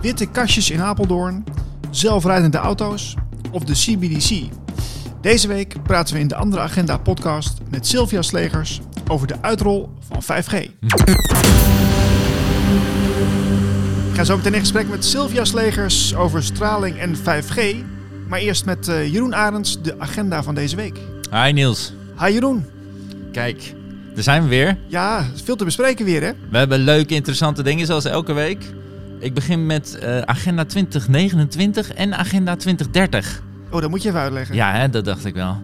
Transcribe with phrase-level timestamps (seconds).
[0.00, 1.44] witte kastjes in Apeldoorn,
[1.90, 3.14] zelfrijdende auto's
[3.50, 4.42] of de CBDC.
[5.20, 9.90] Deze week praten we in de andere agenda podcast met Sylvia Slegers over de uitrol
[10.08, 10.54] van 5G.
[14.10, 17.76] Ik ga zo meteen in gesprek met Sylvia Slegers over straling en 5G.
[18.28, 20.98] Maar eerst met uh, Jeroen Arends de agenda van deze week.
[21.30, 21.92] Hi Niels.
[22.18, 22.64] Hi Jeroen.
[23.32, 23.74] Kijk,
[24.14, 24.78] daar zijn we weer.
[24.86, 26.32] Ja, veel te bespreken weer hè?
[26.50, 28.76] We hebben leuke, interessante dingen zoals elke week.
[29.18, 33.42] Ik begin met uh, agenda 2029 en agenda 2030.
[33.70, 34.54] Oh, dat moet je even uitleggen.
[34.54, 35.56] Ja, hè, dat dacht ik wel.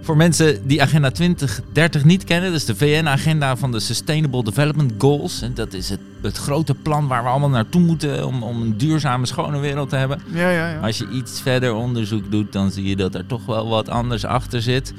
[0.00, 4.92] Voor mensen die agenda 2030 niet kennen, dat is de VN-agenda van de Sustainable Development
[4.98, 5.42] Goals.
[5.42, 8.76] En dat is het, het grote plan waar we allemaal naartoe moeten om, om een
[8.76, 10.20] duurzame, schone wereld te hebben.
[10.32, 10.78] Ja, ja, ja.
[10.78, 14.24] Als je iets verder onderzoek doet, dan zie je dat er toch wel wat anders
[14.24, 14.92] achter zit.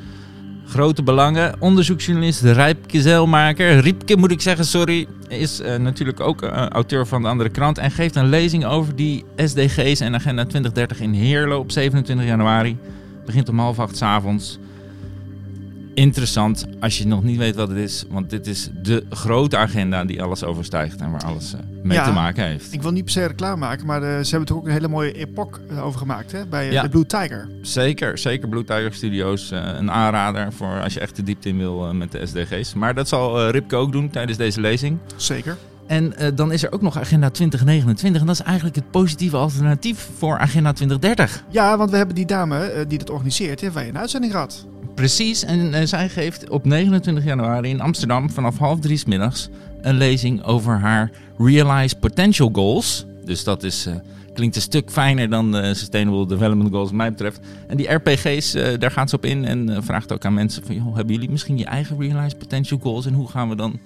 [0.66, 1.56] Grote belangen.
[1.60, 7.22] Onderzoeksjournalist Rijpke Zeilmaker, Riepke moet ik zeggen, sorry, is uh, natuurlijk ook uh, auteur van
[7.22, 7.78] de andere krant.
[7.78, 12.78] En geeft een lezing over die SDG's en Agenda 2030 in Heerlen op 27 januari.
[13.26, 14.60] Begint om half acht s avonds
[15.94, 18.06] interessant als je nog niet weet wat het is.
[18.10, 22.06] Want dit is de grote agenda die alles overstijgt en waar alles uh, mee Ja,
[22.06, 22.74] te maken heeft.
[22.74, 24.88] Ik wil niet per se reclame maken, maar uh, ze hebben toch ook een hele
[24.88, 26.46] mooie epoch uh, over gemaakt hè?
[26.46, 26.82] bij Ja.
[26.82, 27.50] de Blue Tiger.
[27.62, 29.52] Zeker, zeker Blue Tiger Studios.
[29.52, 32.74] eh, een aanrader voor als je echt de diepte in wil eh, met de SDG's.
[32.74, 34.98] Maar dat zal eh, Ripke ook doen tijdens deze lezing.
[35.16, 35.58] Zeker.
[35.88, 38.22] En eh, dan is er ook nog Agenda 2029.
[38.22, 41.44] En dat is eigenlijk het positieve alternatief voor Agenda 2030.
[41.50, 44.32] Ja, want we hebben die dame eh, die dat organiseert, die hebben wij een uitzending
[44.32, 44.66] gehad.
[44.96, 49.50] Precies, en eh, zij geeft op 29 januari in Amsterdam vanaf half drie 's middags
[49.82, 53.06] een lezing over haar Realize Potential Goals.
[53.26, 53.96] Dus dat is, eh,
[54.34, 57.40] klinkt een stuk fijner dan de Sustainable Development Goals wat mij betreft.
[57.68, 60.66] En die RPG's, eh, daar gaat ze op in en eh, vraagt ook aan mensen
[60.66, 60.76] van...
[60.76, 63.80] Joh, hebben jullie misschien je eigen Realize Potential Goals en hoe gaan we dan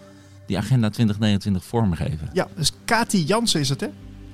[0.46, 2.30] die Agenda 2029 vormgeven?
[2.34, 3.88] Ja, dus Kati Jansen is het hè?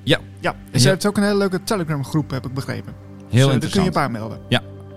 [0.03, 0.19] Ja.
[0.39, 0.79] Ja, en Ja.
[0.79, 2.93] ze heeft ook een hele leuke Telegram groep, heb ik begrepen.
[2.93, 3.87] Heel dus, eh, daar kun je interessant.
[3.87, 4.39] op aanmelden.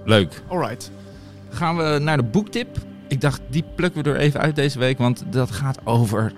[0.04, 0.42] Leuk.
[0.48, 0.90] Alright.
[1.50, 2.78] Gaan we naar de boektip.
[3.08, 6.32] Ik dacht, die plukken we er even uit deze week, want dat gaat over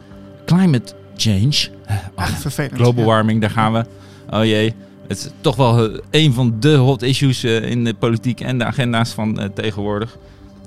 [0.45, 1.69] climate change.
[2.15, 2.75] Ach, vervelend.
[2.75, 3.85] Global warming, daar gaan we.
[4.31, 4.75] Oh jee,
[5.09, 8.59] het is toch wel eh, een van de hot issues eh, in de politiek en
[8.59, 10.19] de agenda's van eh, tegenwoordig.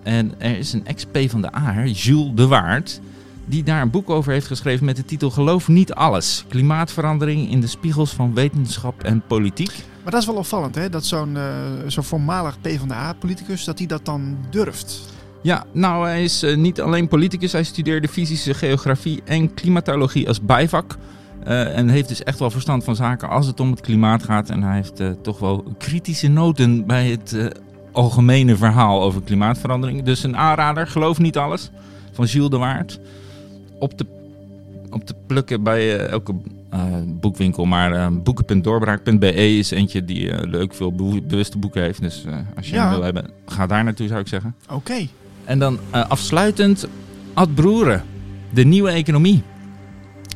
[0.03, 3.01] En er is een ex-P van de A, Jules de Waard,
[3.51, 6.45] die daar een boek over heeft geschreven met de titel Geloof niet alles.
[6.47, 9.71] Klimaatverandering in de spiegels van wetenschap en politiek.
[10.03, 11.43] Maar dat is wel opvallend hè, dat zo'n eh,
[11.87, 14.99] zo'n voormalig PvdA-politicus, dat hij dat dan durft.
[15.41, 17.51] Ja, nou, hij is eh, niet alleen politicus.
[17.51, 20.97] Hij studeerde fysische geografie en klimatologie als bijvak.
[21.43, 24.49] Eh, en heeft dus echt wel verstand van zaken als het om het klimaat gaat.
[24.49, 27.51] En hij heeft toch wel kritische noten bij het
[27.91, 30.03] algemene verhaal over klimaatverandering.
[30.03, 31.69] Dus een aanrader, geloof niet alles,
[32.11, 32.99] van Jules de Waard.
[33.81, 34.05] Op te,
[34.89, 36.33] op te plukken bij eh, elke
[36.69, 37.65] eh, boekwinkel.
[37.65, 42.01] Maar eh, boeken.doorbraak.be is eentje die leuk veel be- bewuste boeken heeft.
[42.01, 42.25] Dus
[42.55, 42.81] als je Ja.
[42.83, 44.55] hem wil hebben, ga daar naartoe zou ik zeggen.
[44.69, 45.07] Oké.
[45.45, 46.87] En dan afsluitend
[47.33, 48.03] Ad Broeren,
[48.49, 49.43] de nieuwe economie.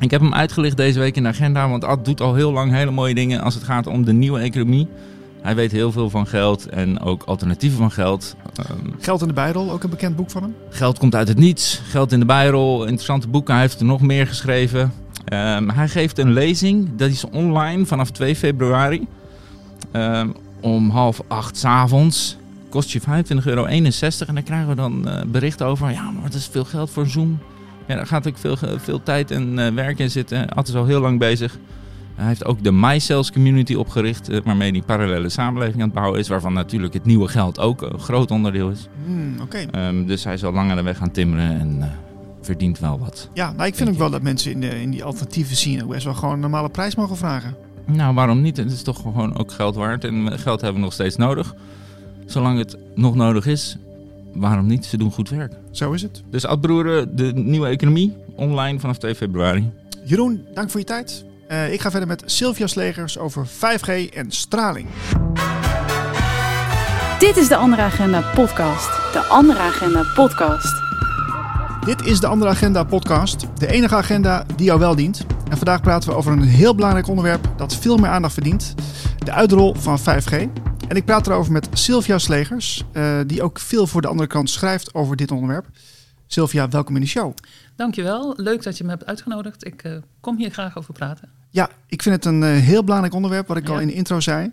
[0.00, 2.72] Ik heb hem uitgelicht deze week in de agenda, want Ad doet al heel lang
[2.72, 4.88] hele mooie dingen als het gaat om de nieuwe economie.
[5.42, 8.36] Hij weet heel veel van geld en ook alternatieven van geld.
[8.54, 10.54] Ehm, Geld in de Bijrol, ook een bekend boek van hem.
[10.70, 13.52] geld komt uit het niets, geld in de bijrol, interessante boeken.
[13.54, 14.92] Hij heeft er nog meer geschreven.
[15.24, 19.06] Ehm, hij geeft een lezing, dat is online vanaf 2 februari.
[19.92, 20.28] Ehm,
[20.60, 22.36] om half acht 's avonds.
[22.68, 23.64] Kost je 25,61 euro.
[23.66, 25.90] En daar krijgen we dan eh, bericht over.
[25.90, 27.38] Ja, maar dat is veel geld voor Zoom.
[27.86, 30.48] Ja, daar gaat ook veel, veel tijd en eh, werk in zitten.
[30.48, 31.58] Ad is al heel lang bezig.
[32.16, 34.28] Hij heeft ook de MyCells community opgericht.
[34.28, 36.28] eh, waarmee die parallele samenleving aan het bouwen is.
[36.28, 38.88] Waarvan natuurlijk het nieuwe geld ook een groot onderdeel is.
[39.04, 39.56] Hmm, Oké.
[39.70, 41.88] Ehm, dus hij is al lang aan de weg gaan timmeren en eh,
[42.40, 43.28] verdient wel wat.
[43.34, 46.04] Ja, nou, ik vind ook wel dat mensen in, de, in die alternatieve scene best
[46.04, 47.54] wel gewoon een normale prijs mogen vragen.
[47.84, 48.56] Nou, waarom niet?
[48.56, 50.04] Het is toch gewoon ook geld waard.
[50.04, 51.54] En eh, geld hebben we nog steeds nodig.
[52.26, 53.76] Zolang het nog nodig is,
[54.34, 54.84] waarom niet?
[54.84, 55.52] Ze doen goed werk.
[55.70, 56.22] Zo is het.
[56.30, 59.70] Dus Adbroeren, de nieuwe economie, online vanaf 2 februari.
[60.04, 61.24] Jeroen, dank voor je tijd.
[61.48, 64.88] Eh, ik ga verder met Sylvia Slegers over 5G en straling.
[67.18, 69.12] Dit is de Andere Agenda podcast.
[69.12, 70.82] De Andere Agenda podcast.
[71.84, 73.46] Dit is de Andere Agenda podcast.
[73.58, 75.26] De enige agenda die jou wel dient.
[75.50, 78.74] En vandaag praten we over een heel belangrijk onderwerp dat veel meer aandacht verdient.
[79.18, 80.32] De uitrol van 5G.
[80.88, 84.50] En ik praat erover met Sylvia Slegers, eh, die ook veel voor de andere kant
[84.50, 85.66] schrijft over dit onderwerp.
[86.26, 87.34] Sylvia, welkom in de show.
[87.76, 89.66] Dankjewel, leuk dat je me hebt uitgenodigd.
[89.66, 91.28] Ik eh, kom hier graag over praten.
[91.56, 94.20] Ja, ik vind het een eh, heel belangrijk onderwerp, wat ik al in de intro
[94.20, 94.50] zei.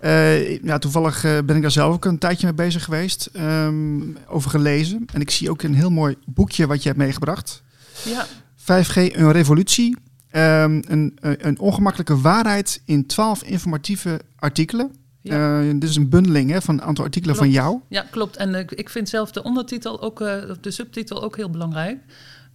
[0.00, 4.00] Eh, ja, toevallig eh, ben ik daar zelf ook een tijdje mee bezig geweest, ehm,
[4.26, 5.04] over gelezen.
[5.12, 7.62] En ik zie ook een heel mooi boekje wat je hebt meegebracht.
[8.04, 8.26] Ja,
[8.56, 9.96] 5G, een revolutie.
[10.30, 14.90] ehm, een, een ongemakkelijke waarheid in 12 informatieve artikelen.
[15.20, 15.62] Ja.
[15.62, 17.52] Dit is een bundeling hè, van een aantal artikelen Klopt.
[17.52, 17.80] van jou.
[17.88, 18.36] Ja, klopt.
[18.36, 20.18] En ik vind zelf de ondertitel ook,
[20.60, 21.98] de subtitel ook heel belangrijk.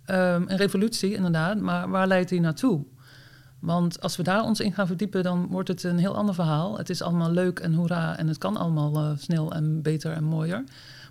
[0.05, 1.59] Ehm, een revolutie, inderdaad.
[1.59, 2.85] Maar waar leidt die naartoe?
[3.59, 6.77] Want als we daar ons in gaan verdiepen, dan wordt het een heel ander verhaal.
[6.77, 10.23] Het is allemaal leuk en hoera en het kan allemaal eh, snel en beter en
[10.23, 10.63] mooier.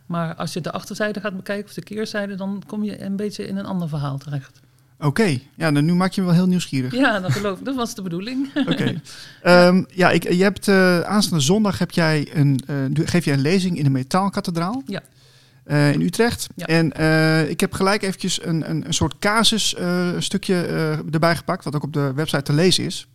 [0.07, 3.47] Maar als je de achterzijde gaat bekijken, of de keerzijde, dan kom je een beetje
[3.47, 4.61] in een ander verhaal terecht.
[4.99, 6.95] Oké, ja, nou, nu maak je me wel heel nieuwsgierig.
[6.95, 7.65] Ja, dat geloof ik.
[7.65, 8.49] Dat was de bedoeling.
[8.69, 8.95] Oké.
[9.43, 13.41] Ehm, ja, ik, je hebt eh, aanstaande zondag heb jij een, eh, geef jij een
[13.41, 14.83] lezing in de Metaalkathedraal.
[14.87, 15.03] Ja.
[15.65, 16.47] Eh, in Utrecht.
[16.57, 16.67] Ja.
[16.67, 20.55] En eh, ik heb gelijk eventjes een, een, een soort casus eh, stukje
[21.13, 23.09] erbij gepakt, wat ook op de website te lezen is.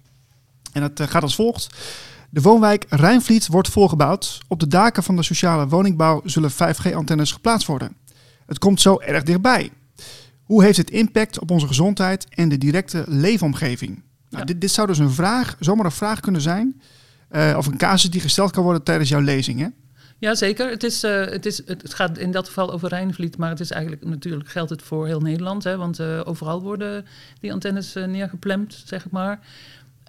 [0.74, 1.68] En dat gaat als volgt.
[2.30, 4.40] De woonwijk Rijnvliet wordt volgebouwd.
[4.48, 7.96] Op de daken van de sociale woningbouw zullen 5G-antennes geplaatst worden.
[8.46, 9.72] Het komt zo erg dichtbij.
[10.44, 13.90] Hoe heeft het impact op onze gezondheid en de directe leefomgeving?
[13.90, 14.44] Nou, Ja.
[14.44, 16.82] dit, dit zou dus een vraag, zomaar een vraag kunnen zijn.
[17.56, 19.60] of een casus die gesteld kan worden tijdens jouw lezing.
[19.60, 19.68] Hè?
[20.20, 20.70] Ja, zeker.
[20.70, 23.72] Het, is, eh, het, is, het gaat in dat geval over Rijnvliet, maar het is
[23.72, 25.64] eigenlijk natuurlijk geldt het voor heel Nederland.
[25.64, 27.06] Hè, want eh, overal worden
[27.40, 29.40] die antennes eh, neergeplemd, zeg maar.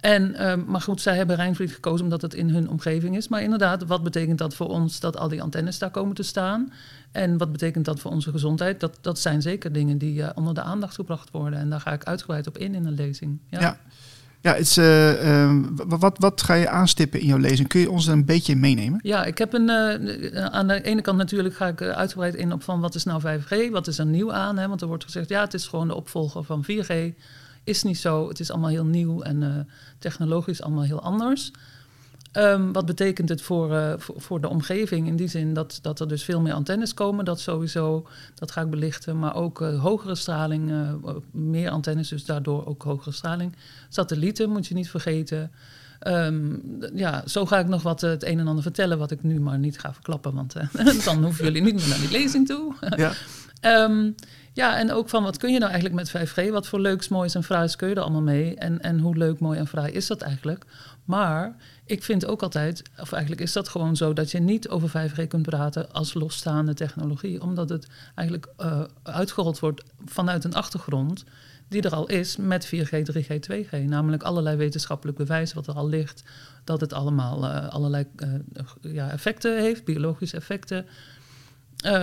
[0.01, 3.27] En, eh, maar goed, zij hebben Rijnvliet gekozen omdat het in hun omgeving is.
[3.27, 6.73] Maar inderdaad, wat betekent dat voor ons dat al die antennes daar komen te staan?
[7.11, 8.79] En wat betekent dat voor onze gezondheid?
[8.79, 11.59] Dat, dat zijn zeker dingen die eh, onder de aandacht gebracht worden.
[11.59, 13.39] En daar ga ik uitgebreid op in in een lezing.
[13.49, 13.77] Ja.
[14.41, 17.67] Ja, het eh, ehm, wa- wat, wat ga je aanstippen in jouw lezing?
[17.67, 18.99] Kun je ons er een beetje meenemen?
[19.03, 19.69] Ja, ik heb een.
[19.69, 23.03] eh, aan de ene kant natuurlijk ga ik eh, uitgebreid in op van wat is
[23.03, 24.57] nou 5G, wat is er nieuw aan?
[24.57, 24.67] Hè?
[24.67, 26.93] Want er wordt gezegd, ja, het is gewoon de opvolger van 4G.
[27.63, 28.27] Is niet zo.
[28.27, 29.49] Het is allemaal heel nieuw en eh,
[29.99, 31.51] technologisch allemaal heel anders.
[32.31, 35.07] Ehm, wat betekent het voor, eh, voor, voor de omgeving?
[35.07, 37.25] In die zin dat, dat er dus veel meer antennes komen.
[37.25, 39.19] Dat sowieso, dat ga ik belichten.
[39.19, 43.55] Maar ook eh, hogere straling, eh, meer antennes, dus daardoor ook hogere straling.
[43.89, 45.51] Satellieten moet je niet vergeten.
[45.99, 46.55] Ehm,
[46.93, 49.59] ja, zo ga ik nog wat het een en ander vertellen, wat ik nu maar
[49.59, 50.33] niet ga verklappen.
[50.33, 50.53] Want
[51.05, 52.73] dan hoeven jullie niet meer naar die lezing toe.
[52.95, 53.11] Ja.
[53.61, 54.11] Ehm,
[54.53, 56.51] ja, en ook van wat kun je nou eigenlijk met 5G?
[56.51, 58.55] Wat voor leuks, moois en fraais kun je er allemaal mee?
[58.55, 60.65] En, en hoe leuk, mooi en fraai is dat eigenlijk?
[61.05, 61.55] Maar
[61.91, 65.27] ik vind ook altijd, of eigenlijk is dat gewoon zo, dat je niet over 5G
[65.27, 67.41] kunt praten als losstaande technologie.
[67.41, 71.23] Omdat het eigenlijk eh, uitgerold wordt vanuit een achtergrond
[71.67, 73.83] die er al is met 4G, 3G, 2G.
[73.85, 76.23] Namelijk allerlei wetenschappelijk bewijs wat er al ligt.
[76.63, 78.29] Dat het allemaal eh, allerlei eh,
[78.81, 80.85] ja, effecten heeft, biologische effecten.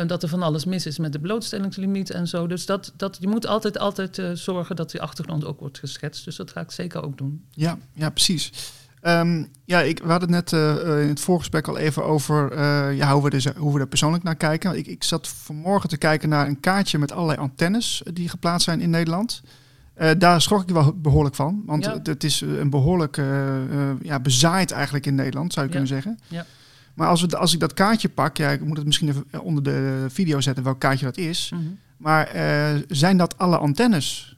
[0.06, 2.46] Dat er van alles mis is met de blootstellingslimiet en zo.
[2.46, 6.24] Dus dat, dat, je moet altijd, altijd zorgen dat die achtergrond ook wordt geschetst.
[6.24, 7.44] Dus dat ga ik zeker ook doen.
[7.50, 8.52] Ja, ja precies.
[9.00, 12.62] Ehm, ja, ik, we hadden het net eh, eh, in het voorgesprek al even over
[12.94, 14.76] ja, hoe, we er, hoe we er persoonlijk naar kijken.
[14.76, 18.80] Ik, ik zat vanmorgen te kijken naar een kaartje met allerlei antennes die geplaatst zijn
[18.80, 19.42] in Nederland.
[20.18, 21.98] Daar schrok ik wel behoorlijk van, want Ja.
[22.02, 25.78] het, is een behoorlijk eh, eh, ja, bezaaid eigenlijk in Nederland, zou je Ja.
[25.78, 26.18] kunnen zeggen.
[26.28, 26.46] Ja.
[26.94, 29.62] Maar als, we, als ik dat kaartje pak, ja, ik moet het misschien even onder
[29.62, 31.52] de video zetten welk kaartje dat is.
[31.96, 34.36] Maar eh, zijn dat alle antennes?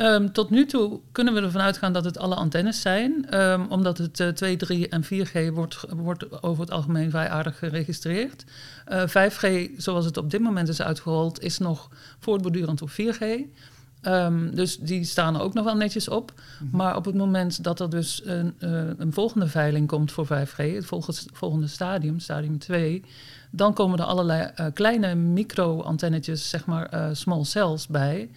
[0.00, 3.26] Ehm, tot nu toe kunnen we ervan uitgaan dat het alle antennes zijn.
[3.30, 7.58] ehm, omdat het eh, 2, 3 en 4G wordt, wordt over het algemeen vrij aardig
[7.58, 8.44] geregistreerd.
[8.84, 11.88] Eh, 5G, zoals het op dit moment is uitgerold, is nog
[12.18, 13.20] voortbordurend op 4G.
[14.00, 16.32] Ehm, dus die staan er ook nog wel netjes op.
[16.70, 20.56] Maar op het moment dat er dus een, eh, een volgende veiling komt voor 5G,
[20.56, 23.04] het volgende, volgende stadium, stadium 2,
[23.50, 28.30] dan komen er allerlei eh, kleine micro-antennetjes, zeg maar eh, small cells bij.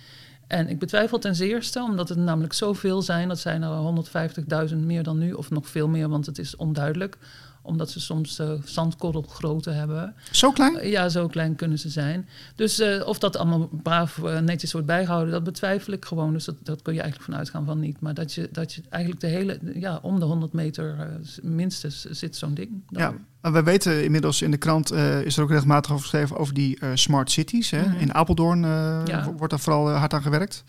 [0.47, 5.03] En ik betwijfel ten zeerste, omdat het namelijk zoveel zijn, dat zijn er 150.000 meer
[5.03, 7.17] dan nu, of nog veel meer, want het is onduidelijk,
[7.65, 10.15] omdat ze soms eh zandkorrelgrootte hebben.
[10.31, 10.77] Zo klein?
[10.77, 12.27] Eh, Ja, zo klein kunnen ze zijn.
[12.55, 16.33] Dus eh, of dat allemaal braaf netjes wordt bijgehouden, dat betwijfel ik gewoon.
[16.33, 17.99] Dus dat, dat kun je eigenlijk van uitgaan van niet.
[17.99, 21.09] Maar dat je, dat je eigenlijk de hele, ja, om de 100 meter
[21.41, 22.83] minstens zit zo'n ding.
[22.87, 24.91] Ja, maar we weten inmiddels in de krant
[25.23, 27.69] is er ook regelmatig over geschreven over die smart cities.
[27.69, 27.81] Hè?
[27.87, 27.99] Mhm.
[27.99, 28.61] In Apeldoorn
[29.05, 29.31] Ja.
[29.37, 30.63] wordt daar vooral hard aan gewerkt.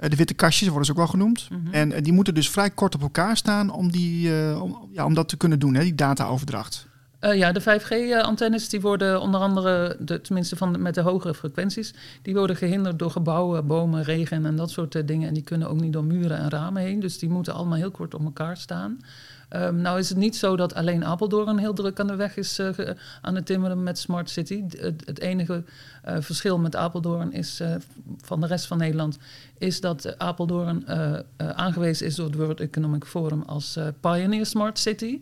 [0.00, 1.48] Eh, de witte kastjes worden ze ook wel genoemd.
[1.50, 1.74] Mhm.
[1.74, 5.04] En eh, die moeten dus vrij kort op elkaar staan om, die, eh, om, ja,
[5.04, 5.82] om dat te kunnen doen, hè?
[5.82, 6.88] die dataoverdracht.
[7.20, 11.94] Ja, de 5G-antennes die worden onder andere, de, tenminste van de- met de hogere frequenties,
[12.22, 15.28] die worden gehinderd door gebouwen, bomen, regen en dat soort dingen.
[15.28, 17.00] En die kunnen ook niet door muren en ramen heen.
[17.00, 18.98] Dus die moeten allemaal heel kort op elkaar staan.
[19.50, 22.58] Ehm, nou is het niet zo dat alleen Apeldoorn heel druk aan de weg is
[22.58, 22.68] eh,
[23.20, 24.64] aan het timmeren met Smart City.
[24.76, 25.64] Het, het enige
[26.02, 27.74] eh, verschil met Apeldoorn is eh,
[28.22, 29.18] van de rest van Nederland
[29.58, 30.88] is dat Apeldoorn
[31.36, 35.20] aangewezen is door het World Economic Forum als Pioneer Smart City.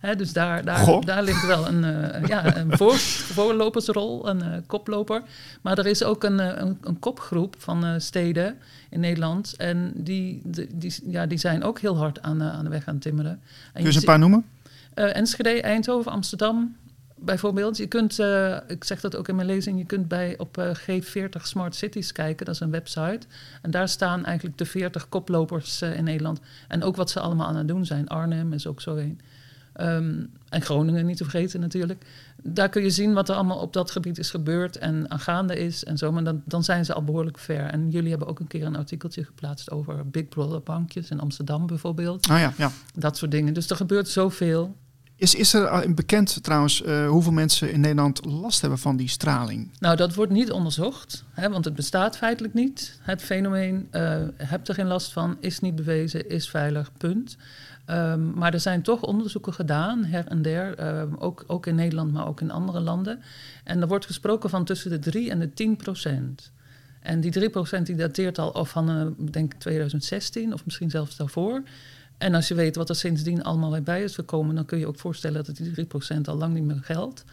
[0.00, 1.04] Dus daar, daar, Goh.
[1.04, 5.22] daar ligt wel een, eh, ja, een voor, voorlopersrol, een eh, koploper.
[5.60, 8.58] Maar er is ook een, eh, een, een kopgroep van steden
[8.90, 9.54] in Nederland.
[9.56, 12.94] En die, die, die, ja, die zijn ook heel hard aan, aan de weg aan
[12.94, 13.40] het timmeren.
[13.72, 14.44] En Kun je een paar noemen?
[14.94, 16.76] Enschede, Eindhoven, Amsterdam
[17.20, 17.76] bijvoorbeeld.
[17.76, 18.18] Je kunt,
[18.66, 22.12] ik zeg dat ook in mijn lezing, je kunt bij op eh, G40 Smart Cities
[22.12, 22.46] kijken.
[22.46, 23.20] Dat is een website.
[23.62, 26.40] En daar staan eigenlijk de 40 koplopers in Nederland.
[26.68, 28.08] En ook wat ze allemaal aan het doen zijn.
[28.08, 29.20] Arnhem is ook zo een.
[29.72, 32.04] Ehm, en Groningen niet te vergeten natuurlijk.
[32.42, 35.58] Daar kun je zien wat er allemaal op dat gebied is gebeurd en aan gaande
[35.58, 36.12] is en zo.
[36.12, 37.66] Maar dan, dan zijn ze al behoorlijk ver.
[37.66, 41.66] En jullie hebben ook een keer een artikeltje geplaatst over Big Brother bankjes in Amsterdam
[41.66, 42.28] bijvoorbeeld.
[42.28, 42.70] Ah ja, ja.
[42.94, 43.54] Dat soort dingen.
[43.54, 44.76] Dus er gebeurt zoveel.
[45.20, 49.08] Is, is er al bekend trouwens eh, hoeveel mensen in Nederland last hebben van die
[49.08, 49.70] straling?
[49.78, 52.98] Nou, dat wordt niet onderzocht, hè, want het bestaat feitelijk niet.
[53.00, 57.36] Het fenomeen, eh heb er geen last van, is niet bewezen, is veilig, punt.
[57.90, 62.12] Ehm, maar er zijn toch onderzoeken gedaan, her en der, ehm, ook, ook in Nederland,
[62.12, 63.20] maar ook in andere landen.
[63.64, 66.52] En er wordt gesproken van tussen de 3 en de 10 procent.
[67.00, 70.90] En die 3 procent die dateert al of van, eh, denk ik, 2016 of misschien
[70.90, 71.62] zelfs daarvoor.
[72.18, 74.86] En als je weet wat er sindsdien allemaal weer bij is gekomen, dan kun je
[74.86, 77.24] ook voorstellen dat die 3 procent al lang niet meer geldt.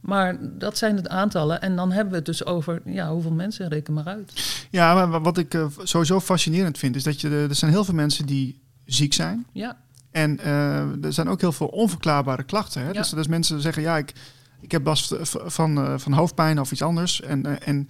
[0.00, 1.60] Maar dat zijn het aantallen.
[1.60, 4.32] En dan hebben we het dus over ja, hoeveel mensen, reken maar uit.
[4.70, 7.94] Ja, maar wat ik eh, sowieso fascinerend vind, is dat je, er zijn heel veel
[7.94, 9.46] mensen die ziek zijn.
[9.52, 9.76] Ja,
[10.14, 12.80] En eh, er zijn ook heel veel onverklaarbare klachten.
[12.80, 12.86] Hè?
[12.86, 12.92] Ja.
[12.92, 14.12] Dus, dus mensen zeggen, ja, ik,
[14.60, 17.20] ik heb last van, eh, van hoofdpijn of iets anders.
[17.20, 17.88] En, eh, en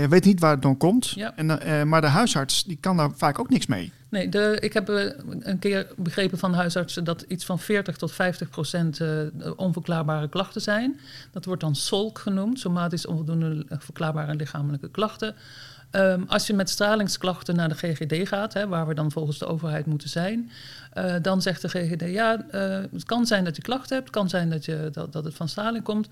[0.00, 1.08] je weet niet waar het dan komt.
[1.08, 1.36] Ja.
[1.36, 3.92] En, maar de huisarts die kan daar vaak ook niks mee.
[4.08, 4.88] nee, de, ik heb
[5.40, 9.00] een keer begrepen van huisartsen dat iets van 40 tot 50 procent
[9.56, 11.00] onverklaarbare klachten zijn.
[11.32, 15.34] Dat wordt dan SOLK genoemd, somatisch onvoldoende verklaarbare lichamelijke klachten.
[15.90, 19.46] Ehm, als je met stralingsklachten naar de GGD gaat, hè, waar we dan volgens de
[19.46, 20.50] overheid moeten zijn,
[20.92, 24.16] eh, dan zegt de GGD: ja, eh, het kan zijn dat je klachten hebt, het
[24.16, 26.08] kan zijn dat, je, dat, dat het van straling komt.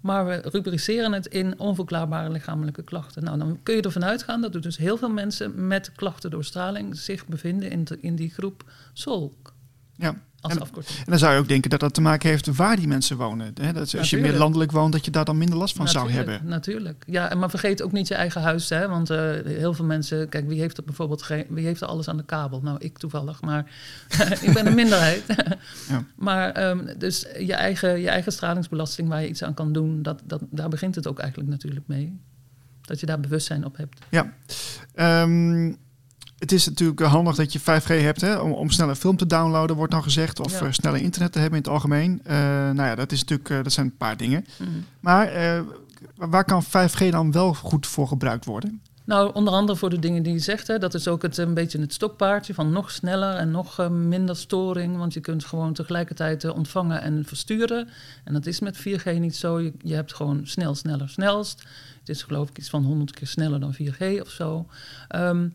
[0.00, 3.24] Maar we rubriceren het in onverklaarbare lichamelijke klachten.
[3.24, 6.44] Nou, dan kun je ervan uitgaan dat er dus heel veel mensen met klachten door
[6.44, 9.52] straling zich bevinden in, in die groep SOLK.
[9.96, 10.20] Ja.
[10.46, 10.98] Als En- afkorting.
[10.98, 13.52] En dan zou je ook denken dat dat te maken heeft waar die mensen wonen.
[13.60, 13.72] Hè?
[13.72, 16.40] Dat als je meer landelijk woont, dat je daar dan minder last van zou hebben.
[16.44, 17.04] Natuurlijk.
[17.06, 18.68] Ja, maar vergeet ook niet je eigen huis.
[18.68, 18.88] Hè?
[18.88, 22.08] Want eh, heel veel mensen, kijk, wie heeft er bijvoorbeeld geen, wie heeft er alles
[22.08, 22.60] aan de kabel?
[22.62, 23.70] Nou, ik toevallig, maar
[24.46, 25.22] ik ben een minderheid.
[25.88, 26.04] Ja.
[26.14, 30.22] Maar um, dus je eigen, je eigen stralingsbelasting waar je iets aan kan doen, dat,
[30.24, 32.20] dat, daar begint het ook eigenlijk natuurlijk mee.
[32.80, 34.00] Dat je daar bewustzijn op hebt.
[34.08, 34.32] Ja.
[34.94, 35.72] Ehm,
[36.38, 39.76] het is natuurlijk handig dat je 5G hebt hè, om, om sneller film te downloaden,
[39.76, 40.40] wordt dan gezegd.
[40.40, 40.66] Of Ja.
[40.66, 42.20] eh, sneller internet te hebben in het algemeen.
[42.24, 42.36] Eh,
[42.70, 44.46] nou ja, dat, is natuurlijk, eh, dat zijn een paar dingen.
[44.58, 44.70] Mhm.
[45.00, 45.60] Maar eh,
[46.16, 48.80] waar kan 5G dan wel goed voor gebruikt worden?
[49.04, 50.66] Nou, onder andere voor de dingen die je zegt.
[50.66, 53.88] Hè, dat is ook het, een beetje het stokpaardje van nog sneller en nog eh,
[53.88, 54.96] minder storing.
[54.96, 57.88] Want je kunt gewoon tegelijkertijd eh, ontvangen en versturen.
[58.24, 59.60] En dat is met 4G niet zo.
[59.60, 61.62] Je, je hebt gewoon snel, sneller, snelst.
[62.00, 64.66] Het is geloof ik iets van 100 keer sneller dan 4G of zo.
[65.08, 65.48] Ehm,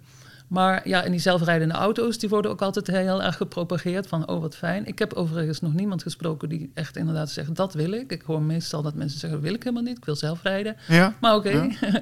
[0.52, 4.42] maar ja, en die zelfrijdende auto's, die worden ook altijd heel erg gepropageerd van, oh
[4.42, 4.86] wat fijn.
[4.86, 8.12] Ik heb overigens nog niemand gesproken die echt inderdaad zegt, dat wil ik.
[8.12, 10.76] Ik hoor meestal dat mensen zeggen, dat wil ik helemaal niet, ik wil zelf rijden.
[10.88, 11.16] Ja?
[11.20, 11.50] Maar oké.
[11.50, 11.70] Ja.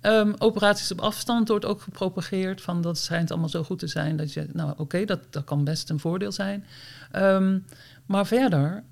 [0.00, 2.60] Ehm, operaties op afstand wordt ook gepropageerd.
[2.60, 4.46] Van dat schijnt allemaal zo goed te zijn dat je.
[4.52, 6.64] Nou, oké, dat, dat kan best een voordeel zijn.
[7.10, 7.58] Ehm,
[8.06, 8.84] maar verder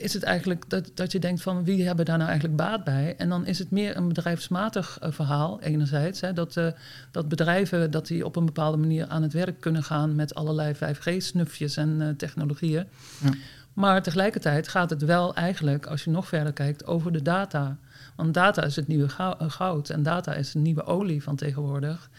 [0.00, 3.14] is het eigenlijk dat, dat je denkt van wie hebben daar nou eigenlijk baat bij?
[3.16, 6.20] En dan is het meer een bedrijfsmatig eh, verhaal, enerzijds.
[6.20, 6.66] Hè, dat, eh,
[7.10, 10.74] dat bedrijven dat die op een bepaalde manier aan het werk kunnen gaan met allerlei
[10.74, 12.86] 5G-snufjes en eh, technologieën.
[13.22, 13.30] Ja.
[13.72, 17.76] Maar tegelijkertijd gaat het wel eigenlijk, als je nog verder kijkt, over de data.
[18.16, 22.10] Want data is het nieuwe gou- goud en data is de nieuwe olie van tegenwoordig.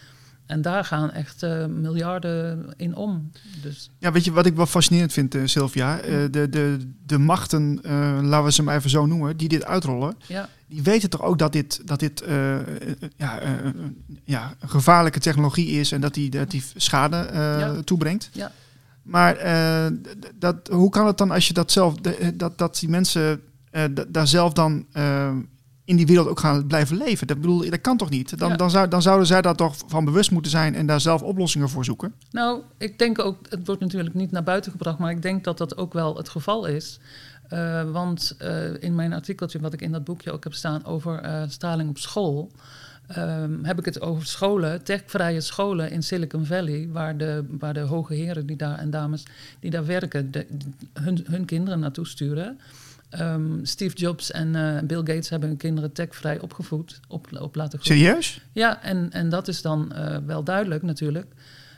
[0.52, 3.30] En daar gaan echt eh, miljarden in om.
[3.62, 6.00] Dus Ja, weet je wat ik wel fascinerend vind, eh, Sylvia?
[6.00, 7.80] Eh, de, de, de machten,
[8.22, 11.38] laten we ze maar even zo noemen, die dit uitrollen, ja, die weten toch ook
[11.38, 12.24] dat dit, dat dit
[13.16, 13.40] ja,
[14.24, 17.82] ja, een gevaarlijke technologie is en dat die, dat die schade Ja.
[17.84, 18.28] toebrengt.
[18.32, 18.52] Ja.
[19.02, 19.36] Maar
[20.38, 21.94] dat, hoe kan het dan als je dat zelf,
[22.34, 23.40] dat, dat die mensen
[24.08, 24.86] daar zelf dan
[25.84, 27.26] in die wereld ook gaan blijven leven?
[27.26, 28.38] Dat bedoel, dat kan toch niet?
[28.38, 28.56] Dan, Ja.
[28.56, 31.68] dan, zou, dan zouden zij daar toch van bewust moeten zijn en daar zelf oplossingen
[31.68, 32.14] voor zoeken.
[32.30, 35.58] Nou, ik denk ook, het wordt natuurlijk niet naar buiten gebracht, maar ik denk dat
[35.58, 36.98] dat ook wel het geval is.
[37.48, 41.18] Eh, want eh, in mijn artikeltje, wat ik in dat boekje ook heb staan over
[41.18, 42.50] eh, straling op school,
[43.06, 47.80] ehm, heb ik het over scholen, techvrije scholen in Silicon Valley, waar de, waar de
[47.80, 49.22] hoge heren die daar, en dames
[49.60, 50.46] die daar werken, de,
[50.92, 52.58] hun, hun kinderen naartoe sturen.
[53.12, 57.78] Ehm, Steve Jobs en eh, Bill Gates hebben hun kinderen techvrij opgevoed, op, op laten
[57.78, 58.02] groeien.
[58.02, 58.40] Serieus?
[58.52, 61.34] Ja, en, en dat is dan eh, wel duidelijk natuurlijk.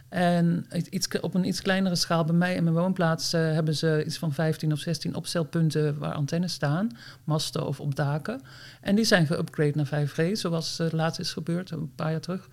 [0.08, 4.02] En iets, op een iets kleinere schaal, bij mij in mijn woonplaats, uh, hebben ze
[4.06, 6.90] iets van 15 of 16 opstelpunten waar antennes staan,
[7.24, 8.40] masten of op daken.
[8.80, 12.48] En die zijn geüpgrade naar 5G, zoals laatst is gebeurd, een paar jaar terug.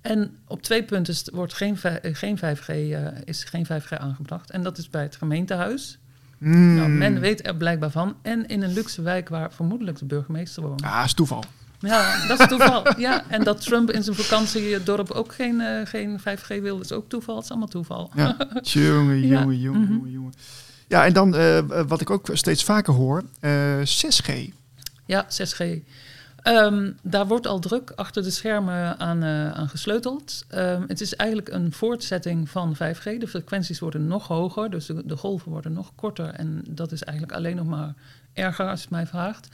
[0.00, 4.50] En op twee punten wordt geen, geen 5G, uh, is geen 5G aangebracht.
[4.50, 5.98] En dat is bij het gemeentehuis.
[6.44, 6.74] Mm.
[6.76, 8.16] Nou, men weet er blijkbaar van.
[8.22, 10.82] En in een luxe wijk waar vermoedelijk de burgemeester woont.
[10.82, 11.44] Ah, is toeval.
[11.78, 13.00] Ja, dat is toeval.
[13.00, 17.08] ja, en dat Trump in zijn vakantiedorp ook geen, uh, geen 5G wil, is ook
[17.08, 17.34] toeval.
[17.34, 18.10] Het is allemaal toeval.
[18.14, 19.40] Ja, jongen, Ja.
[19.40, 20.08] jongen, jongen, Mhm.
[20.08, 20.32] jongen.
[20.88, 21.58] Ja, en dan uh,
[21.88, 23.50] wat ik ook steeds vaker hoor, uh,
[23.84, 24.50] 6G.
[25.06, 25.64] Ja, 6G.
[26.48, 30.44] Um, daar wordt al druk achter de schermen aan, uh, aan gesleuteld.
[30.54, 33.02] Um, het is eigenlijk een voortzetting van 5G.
[33.02, 36.26] De frequenties worden nog hoger, dus de, de, golven worden nog korter.
[36.26, 37.94] En dat is eigenlijk alleen nog maar
[38.32, 39.48] erger als je mij vraagt.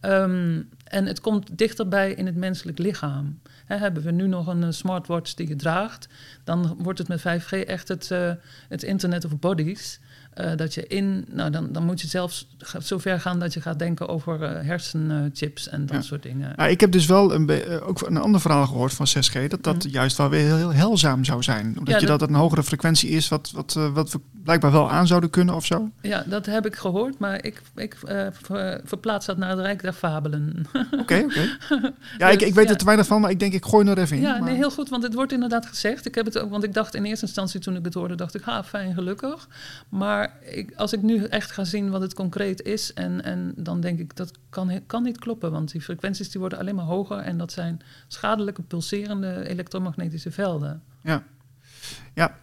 [0.00, 3.40] Um, en het komt dichterbij in het menselijk lichaam.
[3.64, 6.08] He, hebben we nu nog een smartwatch die je draagt,
[6.44, 8.32] dan wordt het met 5G echt het, uh,
[8.68, 10.00] het Internet of Bodies.
[10.40, 12.48] Uh, dat je in, nou dan, dan moet je zelfs
[12.78, 16.02] zover gaan dat je gaat denken over uh, hersenchips en dat Ja.
[16.02, 16.52] soort dingen.
[16.56, 19.62] Nou, ik heb dus wel een uh, ook een ander verhaal gehoord van 6G, dat
[19.64, 19.88] dat Mhm.
[19.88, 21.66] juist wel weer heel, heel helzaam zou zijn.
[21.78, 24.90] Omdat Ja, je dat, dat- een hogere frequentie is, wat, wat, wat we blijkbaar wel
[24.90, 25.90] aan zouden kunnen of zo.
[26.02, 27.96] Ja, dat heb ik gehoord, maar ik, ik
[28.42, 30.66] ver, verplaats dat naar het Rijk der Fabelen.
[31.00, 31.56] Oké, oké.
[32.18, 32.70] Ja, ik, ik weet Ja.
[32.70, 34.22] er te weinig van, maar ik denk ik gooi er even in.
[34.22, 36.06] Ja, maar- nee, heel goed, want het wordt inderdaad gezegd.
[36.06, 38.34] Ik heb het ook, want ik dacht in eerste instantie toen ik het hoorde, dacht
[38.34, 39.48] ik, ha, fijn, gelukkig.
[39.88, 43.80] Maar ik, als ik nu echt ga zien wat het concreet is, en, en dan
[43.80, 47.18] denk ik, dat kan, kan niet kloppen, want die frequenties die worden alleen maar hoger
[47.18, 50.82] en dat zijn schadelijke, pulserende elektromagnetische velden.
[51.02, 51.22] Ja,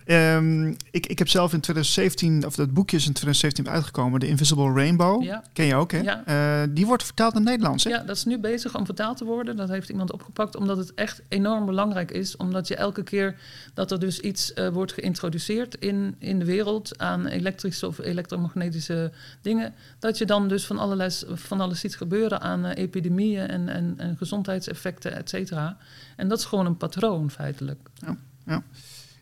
[0.06, 4.28] ehm, ik, ik heb zelf in 2017, of dat boekje is in 2017 uitgekomen, The
[4.28, 5.24] Invisible Rainbow.
[5.24, 5.44] Ja.
[5.54, 6.00] Ken je ook, hè?
[6.00, 6.26] Ja.
[6.26, 7.90] Eh, die wordt vertaald naar Nederlands, hè?
[7.90, 9.56] Ja, dat is nu bezig om vertaald te worden.
[9.56, 12.38] Dat heeft iemand opgepakt, omdat het echt enorm belangrijk is.
[12.38, 13.36] Omdat je elke keer
[13.74, 19.12] dat er dus iets eh, wordt geïntroduceerd in, in de wereld aan elektrische of elektromagnetische
[19.42, 23.70] dingen, dat je dan dus van, allerlei, van alles ziet gebeuren aan eh, epidemieën en,
[23.70, 25.78] en, en gezondheidseffecten, et cetera.
[26.16, 27.90] En dat is gewoon een patroon feitelijk.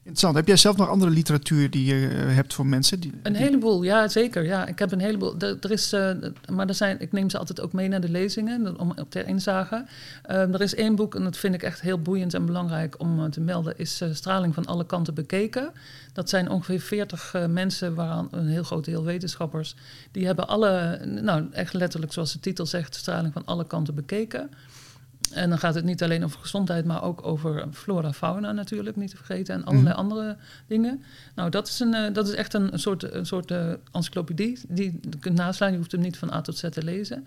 [0.10, 0.36] Interessant.
[0.36, 3.00] Heb jij zelf nog andere literatuur die je eh, hebt voor mensen?
[3.00, 4.44] Die, Een heleboel, ja zeker.
[4.44, 5.36] Ja, ik heb een heleboel.
[5.40, 6.12] Er, er is, eh,
[6.52, 9.28] maar er zijn, ik neem ze altijd ook mee naar de lezingen, om op ter
[9.28, 9.86] inzage.
[10.22, 13.20] Eh, er is één boek, en dat vind ik echt heel boeiend en belangrijk om
[13.20, 15.72] eh, te melden, is Straling van alle kanten bekeken.
[16.14, 19.76] Dat zijn ongeveer 40 eh, mensen, waaraan een heel groot deel wetenschappers.
[20.12, 24.50] Die hebben alle, nou echt letterlijk zoals de titel zegt, straling van alle kanten bekeken.
[25.34, 29.10] En dan gaat het niet alleen over gezondheid, maar ook over flora, fauna natuurlijk, niet
[29.10, 29.56] te vergeten.
[29.56, 30.00] En allerlei Mhm.
[30.00, 30.38] andere
[30.68, 31.04] dingen.
[31.36, 34.60] Nou, dat is, een, eh, dat is echt een, soort, een soort eh, encyclopedie.
[34.68, 37.24] Die je kunt naslaan, je hoeft hem niet van A tot Z te lezen.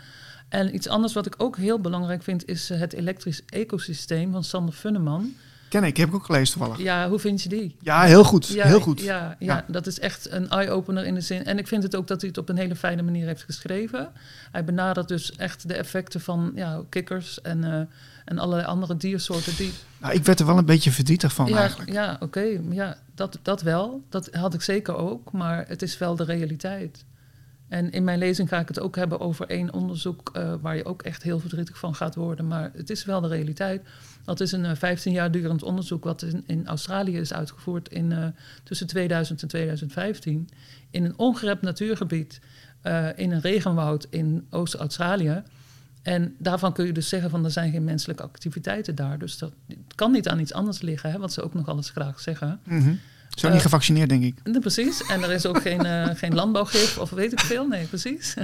[0.49, 4.45] En iets anders wat ik ook heel belangrijk vind, is eh, het elektrisch ecosysteem van
[4.45, 5.35] Sander Funneman.
[5.73, 6.79] Ken ik, heb ik ook gelezen toevallig.
[6.83, 7.77] Ja, Ja, hoe vind je die?
[7.83, 8.47] heel goed.
[8.47, 9.01] Ja, heel goed.
[9.01, 9.65] Ja, ja, Ja.
[9.69, 11.45] dat is echt een eye-opener in de zin.
[11.45, 14.13] En ik vind het ook dat hij het op een hele fijne manier heeft geschreven.
[14.51, 17.81] Hij benadert dus echt de effecten van ja, kikkers en, eh,
[18.25, 19.57] en allerlei andere diersoorten.
[19.57, 21.93] Die, Nou, ik werd er wel een beetje verdrietig van ja, eigenlijk.
[21.93, 22.61] ja oké.
[22.71, 24.03] ja, dat, dat wel.
[24.09, 25.33] Dat had ik zeker ook.
[25.33, 27.05] Maar het is wel de realiteit.
[27.73, 30.85] En in mijn lezing ga ik het ook hebben over één onderzoek eh, waar je
[30.85, 32.47] ook echt heel verdrietig van gaat worden.
[32.47, 33.83] Maar het is wel de realiteit.
[34.25, 38.13] Dat is een eh, 15 jaar durend onderzoek wat in, in Australië is uitgevoerd in,
[38.13, 38.27] eh,
[38.63, 40.49] tussen 2000 en 2015.
[40.91, 42.41] In een ongerept natuurgebied,
[42.81, 45.43] eh, in een regenwoud in Oost-Australië.
[46.03, 49.19] En daarvan kun je dus zeggen van er zijn geen menselijke activiteiten daar.
[49.19, 49.53] Dus dat
[49.95, 52.61] kan niet aan iets anders liggen, hè, wat ze ook nog alles graag zeggen.
[52.65, 52.95] Mhm.
[53.35, 54.35] Zo Eh, niet gevaccineerd, denk ik.
[54.45, 55.03] Nee, precies.
[55.07, 57.67] En er is ook geen, eh, geen landbouwgif of weet ik veel.
[57.67, 58.35] Nee, precies.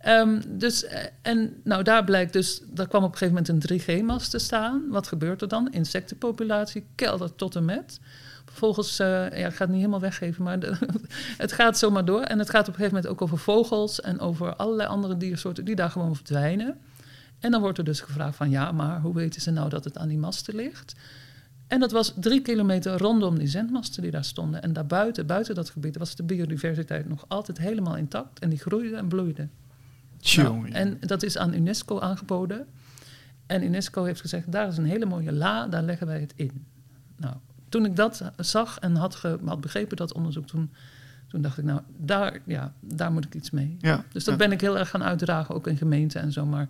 [0.00, 3.78] Ehm, dus, eh, en nou, daar blijkt dus, daar kwam op een gegeven moment een
[3.78, 4.82] 3G-mast te staan.
[4.88, 5.72] Wat gebeurt er dan?
[5.72, 8.00] Insectenpopulatie keldert tot en met.
[8.44, 10.76] Vervolgens, eh, ja, ik ga het niet helemaal weggeven, maar de-
[11.36, 12.22] het gaat zomaar door.
[12.22, 15.64] En het gaat op een gegeven moment ook over vogels en over allerlei andere diersoorten
[15.64, 16.76] die daar gewoon verdwijnen.
[17.40, 19.98] En dan wordt er dus gevraagd van ja, maar hoe weten ze nou dat het
[19.98, 20.94] aan die masten ligt?
[21.70, 24.62] En dat was drie kilometer rondom die zendmasten die daar stonden.
[24.62, 28.38] En daarbuiten, buiten dat gebied, was de biodiversiteit nog altijd helemaal intact.
[28.38, 29.48] En die groeide en bloeide.
[30.36, 32.66] Nou, en dat is aan UNESCO aangeboden.
[33.46, 36.64] En UNESCO heeft gezegd, daar is een hele mooie la, daar leggen wij het in.
[37.16, 37.34] Nou,
[37.68, 40.70] toen ik dat zag en had, ge- had begrepen, dat onderzoek, toen,
[41.28, 43.76] toen dacht ik, nou, daar, ja, daar moet ik iets mee.
[43.80, 44.04] ja.
[44.12, 44.46] Dus dat ja.
[44.46, 46.46] ben ik heel erg gaan uitdragen, ook in gemeenten en zo.
[46.46, 46.68] Maar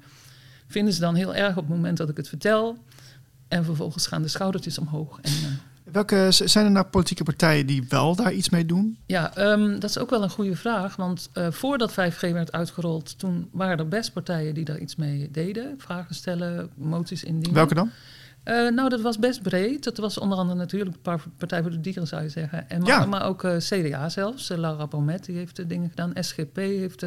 [0.67, 2.79] vinden ze dan heel erg op het moment dat ik het vertel.
[3.51, 5.19] En vervolgens gaan de schoudertjes omhoog.
[5.23, 8.99] En, eh, Welke zijn er nou politieke partijen die wel daar iets mee doen?
[9.07, 10.97] ja, ehm, dat is ook wel een goede vraag.
[10.97, 15.31] Want eh, voordat 5G werd uitgerold, toen waren er best partijen die daar iets mee
[15.31, 15.75] deden.
[15.79, 17.55] Vragen stellen, moties indienen.
[17.55, 17.91] Welke dan?
[18.43, 19.85] Eh, nou, dat was best breed.
[19.85, 22.71] Dat was onder andere natuurlijk een paar Partij voor de Dieren, zou je zeggen.
[22.71, 23.05] En maar, Ja.
[23.05, 24.49] maar ook CDA zelfs.
[24.49, 26.13] Laura Bomet die heeft de dingen gedaan.
[26.15, 27.05] SGP heeft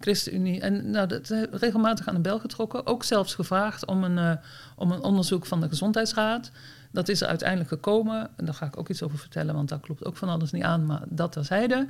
[0.00, 0.60] ChristenUnie.
[0.60, 2.86] En nou, dat eh, regelmatig aan de bel getrokken.
[2.86, 4.32] Ook zelfs gevraagd om een, eh,
[4.76, 6.50] om een onderzoek van de Gezondheidsraad.
[6.92, 8.30] Dat is er uiteindelijk gekomen.
[8.36, 10.62] En daar ga ik ook iets over vertellen, want daar klopt ook van alles niet
[10.62, 10.86] aan.
[10.86, 11.86] Maar dat terzijde.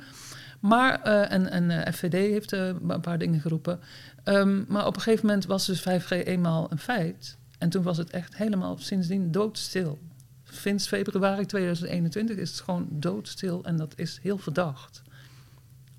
[0.59, 3.79] Maar, eh, en, en FVD heeft een paar dingen geroepen.
[4.23, 7.37] Ehm, maar op een gegeven moment was dus 5G eenmaal een feit.
[7.57, 9.99] En toen was het echt helemaal sindsdien doodstil.
[10.43, 15.01] Sinds februari 2021 is het gewoon doodstil en dat is heel verdacht.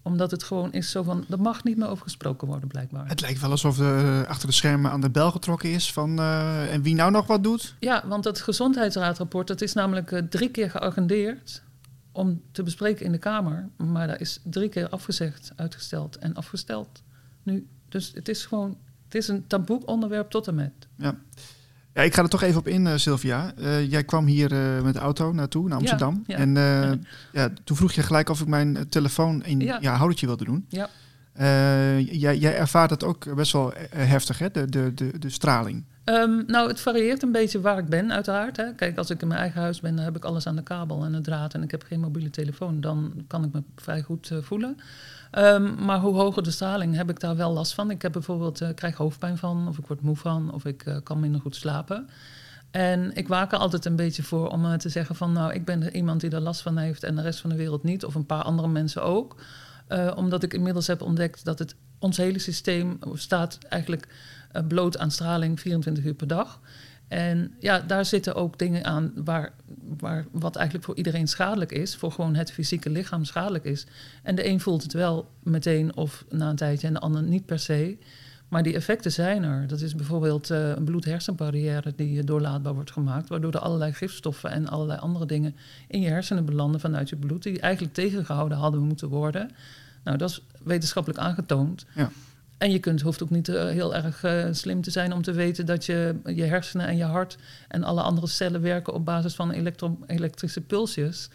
[0.02, 3.08] Omdat het gewoon is zo van, er mag niet meer over gesproken worden blijkbaar.
[3.08, 6.72] Het lijkt wel alsof er achter de schermen aan de bel getrokken is van eh,
[6.72, 7.74] en wie nou nog wat doet.
[7.80, 11.62] Ja, want dat gezondheidsraadrapport, dat is namelijk eh, drie keer geagendeerd
[12.12, 13.68] om te bespreken in de Kamer.
[13.76, 17.02] Maar daar is drie keer afgezegd, uitgesteld en afgesteld.
[17.42, 20.72] Nu, dus het is gewoon, het is een taboe onderwerp tot en met.
[20.96, 21.18] Ja.
[21.94, 23.52] Ja, ik ga er toch even op in, eh, Sylvia.
[23.56, 26.22] Eh, jij kwam hier eh, met de auto naartoe, naar Amsterdam.
[26.26, 26.36] ja.
[26.36, 26.54] En
[27.32, 27.48] Ja.
[27.64, 29.78] toen vroeg je gelijk of ik mijn telefoon in Ja.
[29.80, 29.94] ja.
[29.96, 30.64] houdertje wilde doen.
[30.68, 30.88] Ja.
[31.32, 34.50] Eh, jij, jij ervaart dat ook best wel eh, heftig, hè?
[34.50, 35.84] De, de, de, straling.
[36.04, 38.56] Ehm, nou, het varieert een beetje waar ik ben, uiteraard.
[38.56, 38.74] Hè.
[38.74, 41.04] Kijk, als ik in mijn eigen huis ben, dan heb ik alles aan de kabel
[41.04, 42.80] en de draad en ik heb geen mobiele telefoon.
[42.80, 44.76] Dan kan ik me vrij goed eh, voelen.
[45.32, 47.90] Ehm, maar hoe hoger de straling, heb ik daar wel last van.
[47.90, 50.96] Ik heb bijvoorbeeld, eh, krijg hoofdpijn van, of ik word moe van, of ik eh,
[51.02, 52.08] kan minder goed slapen.
[52.70, 55.64] En ik waak er altijd een beetje voor om eh, te zeggen van, nou, ik
[55.64, 58.04] ben er iemand die er last van heeft en de rest van de wereld niet,
[58.04, 59.36] of een paar andere mensen ook.
[59.92, 64.08] Eh, omdat ik inmiddels heb ontdekt dat het, ons hele systeem staat eigenlijk
[64.52, 66.60] eh, bloot aan straling 24 uur per dag.
[67.08, 69.52] En ja, daar zitten ook dingen aan waar,
[69.98, 73.86] waar, wat eigenlijk voor iedereen schadelijk is, voor gewoon het fysieke lichaam schadelijk is.
[74.22, 77.46] En de een voelt het wel meteen of na een tijdje en de ander niet
[77.46, 77.98] per se.
[78.48, 79.66] Maar die effecten zijn er.
[79.66, 84.68] Dat is bijvoorbeeld eh, een bloed-hersenbarrière die doorlaatbaar wordt gemaakt, waardoor er allerlei gifstoffen en
[84.68, 85.56] allerlei andere dingen
[85.88, 89.50] in je hersenen belanden vanuit je bloed, die eigenlijk tegengehouden hadden moeten worden.
[90.04, 91.86] Nou, dat is wetenschappelijk aangetoond.
[91.94, 92.10] Ja.
[92.58, 95.32] En je kunt, hoeft ook niet eh, heel erg eh, slim te zijn om te
[95.32, 97.38] weten dat je, je hersenen en je hart
[97.68, 101.28] en alle andere cellen werken op basis van elektro- elektrische pulsjes.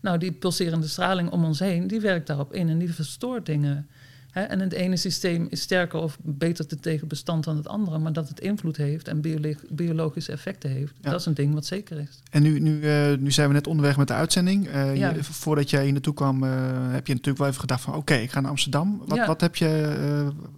[0.00, 3.88] Nou, die pulserende straling om ons heen, die werkt daarop in en die verstoort dingen.
[4.32, 8.12] En het ene systeem is sterker of beter te tegen bestand dan het andere, maar
[8.12, 11.10] dat het invloed heeft en biolo- biologische effecten heeft, Ja.
[11.10, 12.22] dat is een ding wat zeker is.
[12.30, 14.68] En nu, nu, eh, nu zijn we net onderweg met de uitzending.
[14.68, 15.10] Eh, Ja.
[15.10, 16.50] je- voordat jij hier naartoe kwam, eh,
[16.90, 17.94] heb je natuurlijk wel even gedacht van...
[17.94, 19.02] oké, ik ga naar Amsterdam.
[19.06, 19.26] Wat, Ja.
[19.26, 19.66] wat heb je,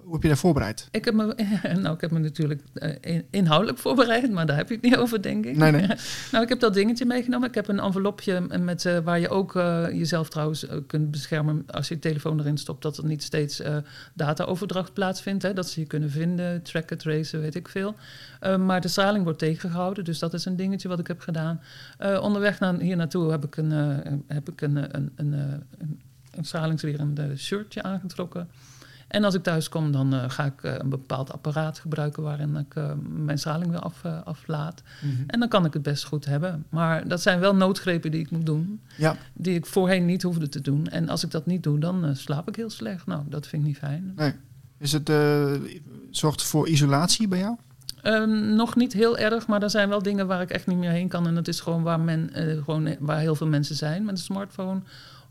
[0.05, 0.89] hoe heb je daar voorbereid?
[0.91, 1.35] Ik heb me,
[1.83, 2.61] nou, ik heb me natuurlijk
[3.01, 5.57] in- inhoudelijk voorbereid, maar daar heb je het niet over, denk ik.
[5.57, 5.87] Nee, nee.
[6.33, 7.49] nou, ik heb dat dingetje meegenomen.
[7.49, 9.53] Ik heb een envelopje met, waar je ook
[9.93, 13.77] jezelf trouwens kunt beschermen als je je telefoon erin stopt, dat er niet steeds eh,
[14.15, 15.43] dataoverdracht plaatsvindt.
[15.43, 17.95] Hè, dat ze je kunnen vinden, tracken, tracen, weet ik veel.
[18.41, 21.61] Eh, maar de straling wordt tegengehouden, dus dat is een dingetje wat ik heb gedaan.
[21.99, 23.71] Eh, onderweg naar, hier naartoe heb ik een,
[24.27, 28.49] heb ik een, een, een, een, een stralingswerend shirtje aangetrokken.
[29.13, 32.57] En als ik thuis kom, dan eh, ga ik eh, een bepaald apparaat gebruiken waarin
[32.57, 34.83] ik eh, mijn straling weer af, aflaat.
[35.27, 36.65] En dan kan ik het best goed hebben.
[36.69, 40.49] Maar dat zijn wel noodgrepen die ik moet doen, Ja, die ik voorheen niet hoefde
[40.49, 40.87] te doen.
[40.87, 43.07] En als ik dat niet doe, dan slaap ik heel slecht.
[43.07, 44.13] Nou, dat vind ik niet fijn.
[44.17, 44.35] nee.
[44.79, 45.13] Is het,
[46.11, 47.57] zorgt het voor isolatie bij jou?
[48.03, 50.91] Ehm, nog niet heel erg, maar er zijn wel dingen waar ik echt niet meer
[50.91, 51.27] heen kan.
[51.27, 52.31] En dat is gewoon waar, men,
[52.65, 54.81] gewoon, waar heel veel mensen zijn met een smartphone.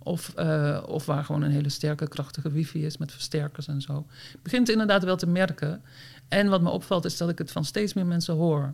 [0.03, 4.05] Of, eh, of waar gewoon een hele sterke, krachtige wifi is met versterkers en zo.
[4.33, 5.81] Ik begin het inderdaad wel te merken.
[6.27, 8.73] En wat me opvalt is dat ik het van steeds meer mensen hoor.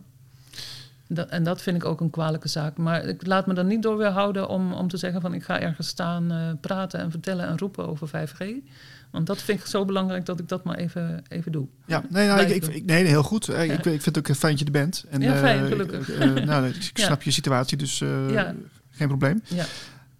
[1.08, 2.76] Dat, en dat vind ik ook een kwalijke zaak.
[2.76, 5.60] Maar ik laat me er niet door weerhouden om, om te zeggen van ik ga
[5.60, 8.44] ergens staan eh, praten en vertellen en roepen over 5G.
[9.10, 11.66] Want dat vind ik zo belangrijk dat ik dat maar even, even doe.
[11.86, 13.48] Ja, nee, nou, ik, nee heel goed.
[13.48, 15.04] Eh, Ik, ik vind het ook fijn dat je er bent.
[15.10, 16.18] En, Ja, fijn, gelukkig.
[16.44, 17.04] nou, ik Ja.
[17.04, 17.98] snap je situatie, dus
[18.90, 19.42] geen probleem.
[19.48, 19.64] Ja.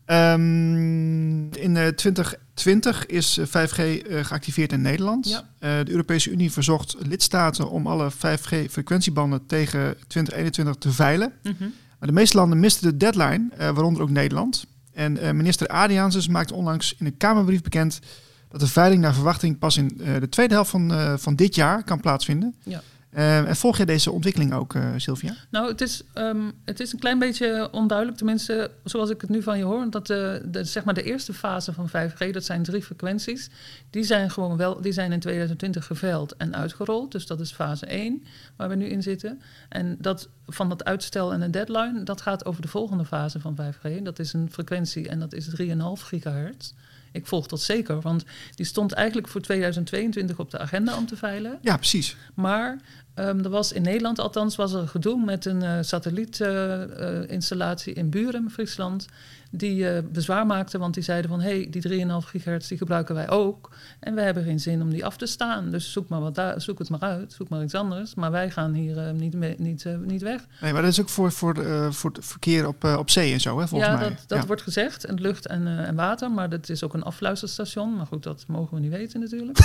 [0.09, 5.29] Ehm, in eh, 2020 is eh, 5G eh, geactiveerd in Nederland.
[5.29, 5.39] Ja.
[5.59, 11.33] Eh, de Europese Unie verzocht lidstaten om alle 5G-frequentiebanden tegen 2021 te veilen.
[11.43, 11.55] Mhm.
[11.99, 14.65] Maar de meeste landen misten de deadline, eh, waaronder ook Nederland.
[14.93, 18.01] En eh, minister Adriaansens maakte onlangs in een Kamerbrief bekend
[18.49, 21.55] dat de veiling naar verwachting pas in eh, de tweede helft van, eh, van dit
[21.55, 22.55] jaar kan plaatsvinden.
[22.63, 22.83] Ja.
[23.11, 25.35] Eh, en volg jij deze ontwikkeling ook, eh, Sylvia?
[25.51, 29.43] Nou, het is, ehm, het is een klein beetje onduidelijk, tenminste zoals ik het nu
[29.43, 29.91] van je hoor.
[29.91, 33.51] Dat de, de, zeg maar de eerste fase van 5G, dat zijn drie frequenties,
[33.91, 37.13] die zijn gewoon wel, die zijn in 2020 geveild en uitgerold.
[37.13, 38.25] Dus dat is fase 1,
[38.57, 39.41] waar we nu in zitten.
[39.69, 43.57] En dat van dat uitstel en een deadline, dat gaat over de volgende fase van
[43.57, 44.03] 5G.
[44.03, 46.73] Dat is een frequentie en dat is 3,5 gigahertz.
[47.13, 48.01] Ik volg dat zeker.
[48.01, 51.59] Want die stond eigenlijk voor 2022 op de agenda om te veilen.
[51.61, 52.17] Ja, precies.
[52.35, 52.79] Maar
[53.15, 58.51] ehm, er was in Nederland althans was er gedoe met een uh, satellietinstallatie in Buren,
[58.51, 59.07] Friesland
[59.51, 61.41] die uh, bezwaar maakten, want die zeiden van...
[61.41, 63.71] hé, hey, die 3,5 gigahertz die gebruiken wij ook...
[64.01, 65.71] en we hebben geen zin om die af te staan.
[65.71, 68.15] Dus zoek, maar wat daar, zoek het maar uit, zoek maar iets anders.
[68.15, 70.47] Maar wij gaan hier uh, niet, mee, niet, uh, niet weg.
[70.61, 71.55] Nee, maar dat is ook voor, voor,
[71.93, 74.09] voor het verkeer op, op zee en zo, hè, volgens ja, mij.
[74.09, 74.47] Dat, dat ja.
[74.47, 76.31] wordt gezegd, en lucht en, en water.
[76.31, 77.97] Maar dat is ook een afluisterstation.
[77.97, 79.59] Maar goed, dat mogen we niet weten natuurlijk.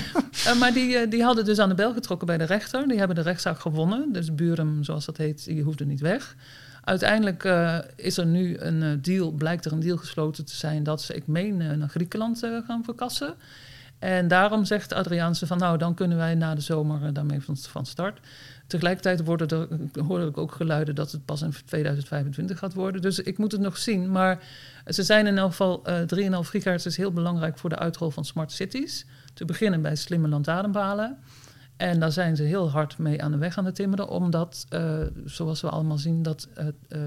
[0.60, 2.88] maar die, die hadden dus aan de bel getrokken bij de rechter.
[2.88, 4.12] Die hebben de rechtszaak gewonnen.
[4.12, 6.36] Dus Buren, zoals dat heet, die hoefde niet weg.
[6.90, 10.82] Uiteindelijk uh, is er nu een uh, deal, blijkt er een deal gesloten te zijn
[10.82, 13.34] dat ze, ik meen, uh, naar Griekenland gaan verkassen.
[13.98, 18.20] En daarom zegt Adriaanse van nou, dan kunnen wij na de zomer daarmee van, start.
[18.66, 23.02] Tegelijkertijd worden er, hoorde ik ook geluiden dat het pas in 2025 gaat worden.
[23.02, 24.10] Dus ik moet het nog zien.
[24.10, 24.42] Maar
[24.86, 25.86] ze zijn in elk geval, 3,5
[26.40, 29.06] gigahertz is heel belangrijk voor de uitrol van smart cities.
[29.34, 31.18] Te beginnen bij slimme lantaarnpalen.
[31.80, 35.00] En daar zijn ze heel hard mee aan de weg aan het timmeren, omdat, uh,
[35.24, 36.48] zoals we allemaal zien, dat
[36.88, 36.98] uh,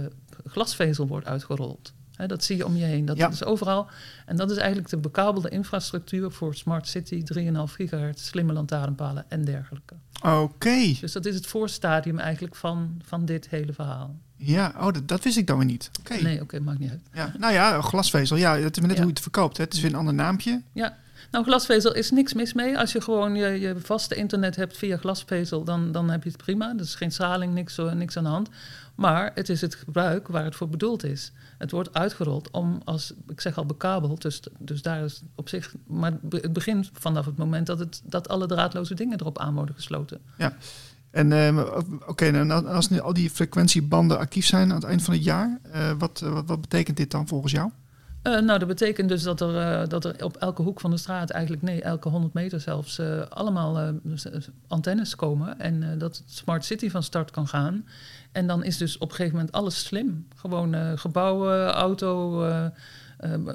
[0.45, 1.93] glasvezel wordt uitgerold.
[2.15, 3.29] He, dat zie je om je heen, dat Ja.
[3.29, 3.87] is overal.
[4.25, 9.45] En dat is eigenlijk de bekabelde infrastructuur voor Smart City, 3,5 gigahertz, slimme lantaarnpalen en
[9.45, 9.95] dergelijke.
[10.23, 10.93] Oké.
[11.01, 14.15] Dus dat is het voorstadium eigenlijk van, van dit hele verhaal.
[14.35, 15.91] Ja, oh, dat, dat wist ik dan weer niet.
[15.99, 16.21] Oké.
[16.23, 17.01] Nee, oké, maakt niet uit.
[17.13, 17.33] Ja.
[17.37, 18.37] Nou ja, glasvezel.
[18.37, 18.97] Ja, het is net Ja.
[18.97, 19.57] hoe je het verkoopt.
[19.57, 19.63] Hè.
[19.63, 20.61] Het is weer een ander naampje.
[20.73, 20.97] Ja,
[21.33, 22.77] nou glasvezel is niks mis mee.
[22.77, 26.73] Als je gewoon je, vaste internet hebt via glasvezel, dan, dan heb je het prima.
[26.73, 28.49] Dus geen straling, niks, eh, niks aan de hand.
[28.95, 31.31] Maar het is het gebruik waar het voor bedoeld is.
[31.57, 35.73] Het wordt uitgerold om als, ik zeg al bekabeld, dus, dus daar is op zich...
[35.87, 39.75] Maar het begint vanaf het moment dat, het, dat alle draadloze dingen erop aan worden
[39.75, 40.21] gesloten.
[41.11, 41.59] En ehm,
[42.07, 45.59] oké, nou, als nu al die frequentiebanden actief zijn aan het eind van het jaar,
[45.71, 47.71] eh, wat, wat betekent dit dan volgens jou?
[48.23, 50.97] Eh, nou, dat betekent dus dat er, eh, dat er op elke hoek van de
[50.97, 53.93] straat, eigenlijk nee, elke 100 meter zelfs, eh, allemaal
[54.67, 55.59] antennes komen.
[55.59, 57.85] En dat het Smart City van start kan gaan.
[58.31, 60.27] En dan is dus op een gegeven moment alles slim.
[60.35, 62.43] Gewoon gebouwen, auto,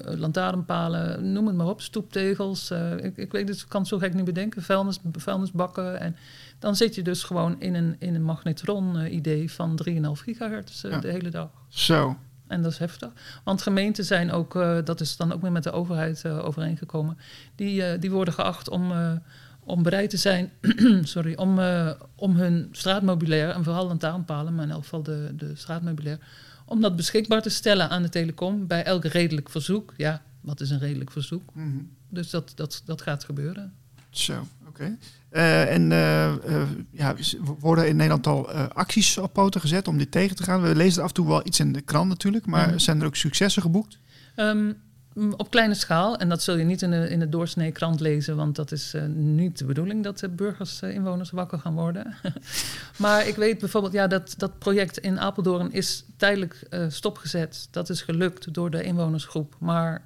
[0.05, 2.71] lantaarnpalen, noem het maar op, stoeptegels.
[2.97, 6.01] ik, ik weet het, ik kan het zo gek niet bedenken, vuilnis, vuilnisbakken.
[6.01, 6.17] En
[6.59, 10.99] dan zit je dus gewoon in een, in een magnetron-idee van 3,5 gigahertz Ja.
[10.99, 11.49] de hele dag.
[11.69, 12.17] Zo.
[12.49, 13.11] En dat is heftig.
[13.45, 17.19] Want gemeenten zijn ook, eh, dat is dan ook weer met de overheid eh, overeengekomen,
[17.55, 18.93] die, eh, die worden geacht om,
[19.61, 20.51] om bereid te zijn
[21.03, 21.61] sorry, om,
[22.15, 26.19] om hun straatmeubilair, en vooral lantaarnpalen, maar in elk geval de, de straatmeubilair,
[26.65, 29.95] om dat beschikbaar te stellen aan de telecom bij elk redelijk verzoek.
[29.97, 31.55] Ja, wat is een redelijk verzoek?
[31.55, 31.79] Mhm.
[32.09, 33.73] Dus dat, dat, dat gaat gebeuren.
[34.11, 34.97] Zo, oké.
[35.29, 37.15] Eh, en eh, eh, ja,
[37.59, 40.63] worden in Nederland al acties op poten gezet om dit tegen te gaan?
[40.63, 43.07] We lezen er af en toe wel iets in de krant natuurlijk, maar zijn er
[43.07, 43.99] ook successen geboekt?
[44.35, 44.73] Ehm,
[45.37, 48.37] op kleine schaal, en dat zul je niet in de, in de doorsnee krant lezen,
[48.37, 52.15] want dat is niet de bedoeling dat de burgers, inwoners wakker gaan worden.
[52.97, 57.69] maar ik weet bijvoorbeeld, ja, dat, dat project in Apeldoorn is tijdelijk stopgezet.
[57.71, 60.03] Dat is gelukt door de inwonersgroep, maar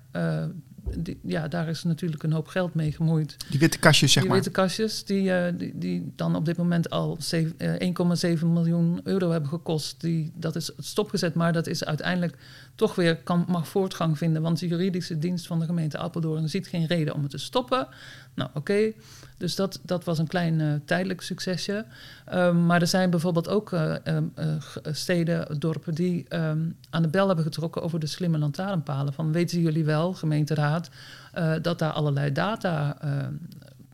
[0.97, 3.37] die, ja, daar is natuurlijk een hoop geld mee gemoeid.
[3.51, 4.43] Die witte kastjes, zeg die maar.
[4.43, 9.01] witte kastjes, die, eh, die, die dan op dit moment al zeven- eh, 1,7 miljoen
[9.05, 11.35] euro hebben gekost, die, dat is stopgezet.
[11.35, 12.37] Maar dat is uiteindelijk
[12.75, 14.43] toch weer, kan, mag voortgang vinden.
[14.43, 17.89] Want de juridische dienst van de gemeente Apeldoorn ziet geen reden om het te stoppen.
[18.35, 18.93] Nou, oké.
[19.43, 21.85] Dus dat, dat was een klein eh, tijdelijk succesje.
[22.25, 24.47] Ehm, maar er zijn bijvoorbeeld ook eh, ehm, eh,
[24.93, 29.13] steden, dorpen die ehm, aan de bel hebben getrokken over de slimme lantaarnpalen.
[29.13, 30.72] Van weten jullie wel, gemeenteraad,
[31.33, 33.35] eh, dat daar allerlei data ehm,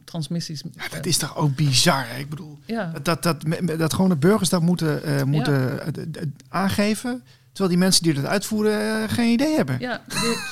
[0.05, 0.63] transmissies.
[0.73, 2.19] Ja, dat is toch ook bizar, hè?
[2.19, 6.23] Ik bedoel, Ja, dat, dat, dat, dat gewoon de burgers dat moeten, eh, moeten eh,
[6.49, 7.23] aangeven,
[7.59, 9.77] terwijl die mensen die dat uitvoeren eh, geen idee hebben.
[9.81, 10.01] ja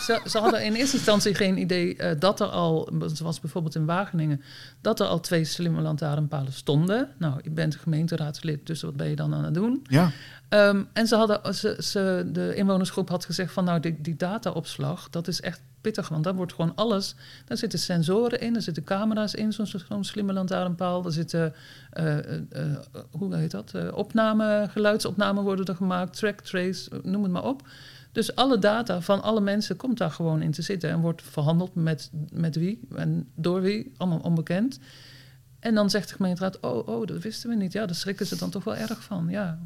[0.05, 3.85] ze, ze hadden in eerste instantie geen idee eh, dat er al, zoals bijvoorbeeld in
[3.85, 4.43] Wageningen,
[4.81, 7.09] dat er al twee slimme lantaarnpalen stonden.
[7.19, 9.87] Nou, je bent gemeenteraadslid, dus wat ben je dan aan het doen?
[9.89, 10.11] Ja,
[10.49, 15.11] Ehm, en ze hadden, ze, ze, de inwonersgroep had gezegd van nou, die, die dataopslag,
[15.11, 15.61] dat is echt
[15.94, 20.05] want daar wordt gewoon alles, daar zitten sensoren in, er zitten camera's in, zo'n zo'n
[20.05, 21.55] slimme lantaarnpaal, er zitten,
[21.90, 22.16] eh,
[23.11, 27.62] hoe heet dat, opname, geluidsopnamen worden er gemaakt, track, trace, noem het maar op.
[28.12, 31.75] Dus alle data van alle mensen komt daar gewoon in te zitten en wordt verhandeld
[31.75, 34.79] met, met wie en door wie, allemaal onbekend.
[35.61, 37.72] En dan zegt de gemeenteraad, oh, oh, dat wisten we niet.
[37.72, 39.59] Ja, daar schrikken ze dan toch wel erg van, ja.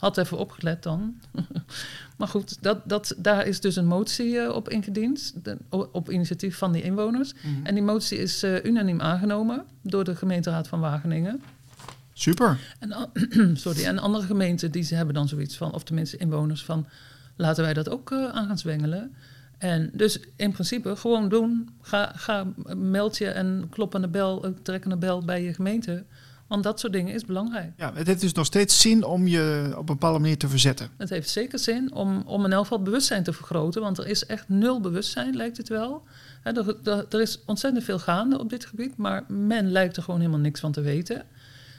[0.00, 1.20] Had even opgelet dan.
[2.18, 5.34] maar goed, dat, dat, daar is dus een motie eh, op ingediend.
[5.42, 5.56] de-
[5.92, 7.32] op initiatief van die inwoners.
[7.34, 7.66] Mhm.
[7.66, 11.42] En die motie is eh, unaniem aangenomen door de gemeenteraad van Wageningen.
[12.12, 12.58] super.
[12.78, 13.10] En,
[13.56, 16.86] sorry, en andere gemeenten die ze hebben dan zoiets van, of tenminste inwoners van,
[17.36, 19.14] laten wij dat ook eh, aan gaan zwengelen.
[19.58, 21.68] En dus in principe gewoon doen.
[21.80, 25.54] Ga, ga meld je en klop aan de bel, trek aan de bel bij je
[25.54, 26.04] gemeente.
[26.50, 27.72] Want dat soort dingen is belangrijk.
[27.76, 30.88] Ja, het heeft dus nog steeds zin om je op een bepaalde manier te verzetten.
[30.96, 33.82] Het heeft zeker zin om, om in elk geval bewustzijn te vergroten.
[33.82, 36.02] Want er is echt nul bewustzijn, lijkt het wel.
[36.42, 38.96] Er, er, er is ontzettend veel gaande op dit gebied.
[38.96, 41.22] Maar men lijkt er gewoon helemaal niks van te weten.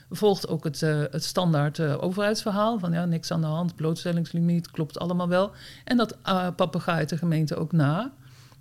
[0.10, 2.80] Volgt ook het, eh, het standaard eh, overheidsverhaal.
[2.80, 5.52] Van ja, niks aan de hand, blootstellingslimiet, klopt allemaal wel.
[5.84, 8.12] En dat uh, papegaait de gemeente ook na.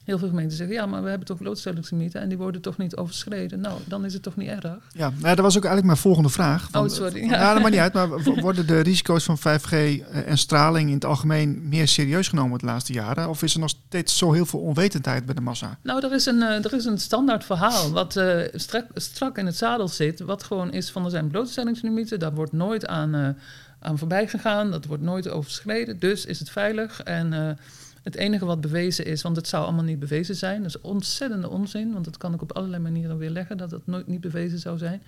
[0.04, 2.96] Heel veel gemeenten zeggen, ja, maar we hebben toch blootstellingslimieten en die worden toch niet
[2.96, 3.60] overschreden.
[3.60, 4.78] Nou, dan is het toch niet erg.
[4.92, 6.68] Ja, nou, dat was ook eigenlijk mijn volgende vraag.
[6.72, 7.24] oh, sorry.
[7.24, 7.30] Ja.
[7.30, 8.08] ja, dat maakt niet uit, maar
[8.40, 9.74] worden de risico's van 5G
[10.26, 13.28] en straling in het algemeen meer serieus genomen de laatste jaren?
[13.28, 15.78] Of is er nog steeds zo heel veel onwetendheid bij de massa?
[15.82, 19.56] Nou, er is een, er is een standaard verhaal wat uh, strak, strak in het
[19.56, 23.28] zadel zit, wat gewoon is van er zijn blootstellingslimieten, daar wordt nooit aan, uh,
[23.78, 27.32] aan voorbij gegaan, dat wordt nooit overschreden, dus is het veilig en...
[27.32, 27.50] Uh,
[28.02, 31.48] het enige wat bewezen is, want het zou allemaal niet bewezen zijn, dat is ontzettende
[31.48, 34.58] onzin, want dat kan ik op allerlei manieren weer leggen dat het nooit niet bewezen
[34.58, 35.02] zou zijn.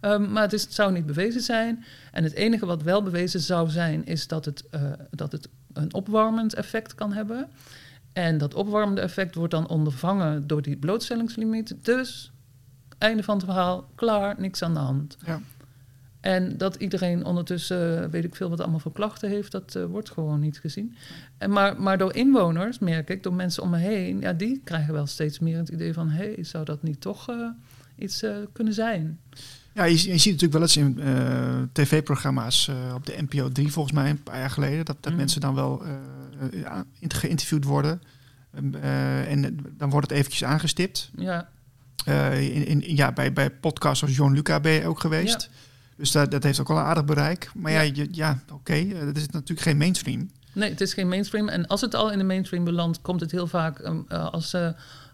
[0.00, 1.84] Um, maar het, is, zou niet bewezen zijn.
[2.12, 5.94] En het enige wat wel bewezen zou zijn, is dat het, uh, dat het een
[5.94, 7.48] opwarmend effect kan hebben.
[8.12, 11.74] En dat opwarmende effect wordt dan ondervangen door die blootstellingslimiet.
[11.82, 12.32] Dus,
[12.98, 15.16] einde van het verhaal, klaar, niks aan de hand.
[15.26, 15.40] Ja.
[16.28, 20.10] En dat iedereen ondertussen, weet ik veel wat allemaal voor klachten heeft, dat uh, wordt
[20.10, 20.96] gewoon niet gezien.
[21.38, 24.92] En maar, maar door inwoners, merk ik, door mensen om me heen, ja, die krijgen
[24.92, 27.48] wel steeds meer het idee van, hé, hey, zou dat niet toch uh,
[27.96, 29.18] iets kunnen zijn?
[29.72, 31.00] Ja, je, je, ziet natuurlijk wel eens in
[31.72, 35.18] tv-programma's op de NPO 3 volgens mij, een paar jaar geleden, dat, dat mm.
[35.18, 35.82] mensen dan wel
[37.08, 38.02] geïnterviewd worden.
[39.28, 41.10] en dan wordt het eventjes aangestipt.
[41.16, 41.48] Ja.
[42.32, 45.42] in, in, ja, bij, bij podcasts als John Luca ben je ook geweest.
[45.42, 45.66] Ja.
[45.98, 47.50] Dus dat, dat heeft ook wel een aardig bereik.
[47.54, 50.30] Maar ja, ja, ja oké, okay, dat is natuurlijk geen mainstream.
[50.52, 51.48] Nee, het is geen mainstream.
[51.48, 54.54] En als het al in de mainstream belandt, komt het heel vaak um, uh, als
[54.54, 54.68] uh,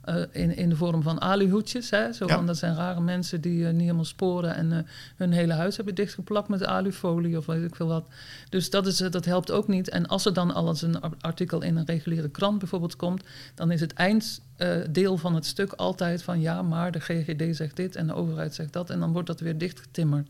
[0.09, 1.91] uh, in, in de vorm van aluhoedjes.
[1.91, 2.13] Hè?
[2.13, 2.35] Zo ja.
[2.35, 6.49] van, dat zijn rare mensen die niet helemaal sporen en hun hele huis hebben dichtgeplakt
[6.49, 8.09] met alufolie of weet ik veel wat.
[8.49, 9.89] Dus dat, is, dat helpt ook niet.
[9.89, 13.23] En als er dan al eens een artikel in een reguliere krant bijvoorbeeld komt,
[13.55, 17.97] dan is het einddeel van het stuk altijd van ja, maar de GGD zegt dit
[17.97, 18.91] en de overheid zegt dat.
[18.91, 20.29] En dan wordt dat weer dichtgetimmerd.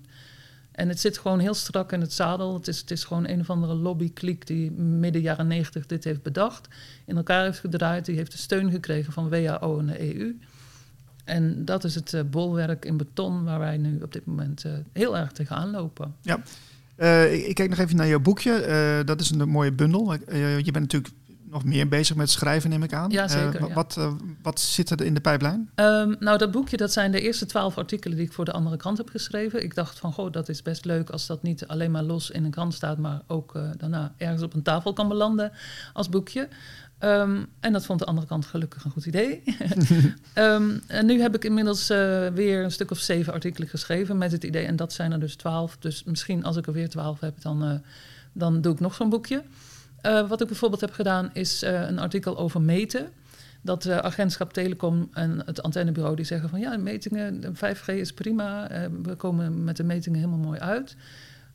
[0.75, 2.55] En het zit gewoon heel strak in het zadel.
[2.55, 6.23] Het is, het is gewoon een of andere lobbykliek die midden jaren negentig dit heeft
[6.23, 6.69] bedacht.
[7.05, 8.05] In elkaar heeft gedraaid.
[8.05, 10.39] Die heeft de steun gekregen van WHO en de EU.
[11.25, 14.73] En dat is het uh, bolwerk in beton waar wij nu op dit moment uh,
[14.93, 16.15] heel erg tegenaan lopen.
[16.21, 16.43] Ja,
[16.97, 19.03] uh, ik, ik, kijk nog even naar jouw boekje.
[19.05, 20.13] dat is een mooie bundel.
[20.13, 21.15] je bent natuurlijk
[21.55, 23.11] nog meer bezig met schrijven, neem ik aan.
[23.11, 23.69] Ja, zeker.
[23.69, 24.13] Uh, wat, uh,
[24.43, 25.71] wat zit er in de pijplijn?
[25.75, 28.77] Um, nou, dat boekje, dat zijn de eerste twaalf artikelen die ik voor de andere
[28.77, 29.63] krant heb geschreven.
[29.63, 32.45] Ik dacht van, goh, dat is best leuk als dat niet alleen maar los in
[32.45, 35.53] een krant staat, maar ook uh, daarna ergens op een tafel kan belanden
[35.93, 36.49] als boekje.
[37.01, 39.43] Um, en dat vond de andere kant gelukkig een goed idee.
[40.35, 41.89] um, en nu heb ik inmiddels
[42.35, 45.37] weer een stuk of zeven artikelen geschreven met het idee, en dat zijn er dus
[45.37, 45.77] twaalf.
[45.79, 47.83] Dus misschien als ik er weer twaalf heb, dan,
[48.33, 49.43] dan doe ik nog zo'n boekje.
[50.07, 53.09] Uh, wat ik bijvoorbeeld heb gedaan is uh, een artikel over meten.
[53.63, 58.69] Dat uh, agentschap Telecom en het antennebureau die zeggen van ja, metingen, 5G is prima,
[59.03, 60.97] we komen met de metingen helemaal mooi uit.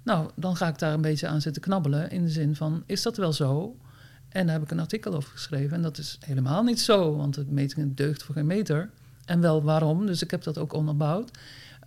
[0.04, 3.02] Nou, dan ga ik daar een beetje aan zitten knabbelen in de zin van is
[3.02, 3.76] dat wel zo?
[4.30, 7.36] En daar heb ik een artikel over geschreven en dat is helemaal niet zo, want
[7.36, 8.90] de metingen deugt voor geen meter.
[9.26, 11.32] En wel waarom, dus ik heb dat ook onderbouwd.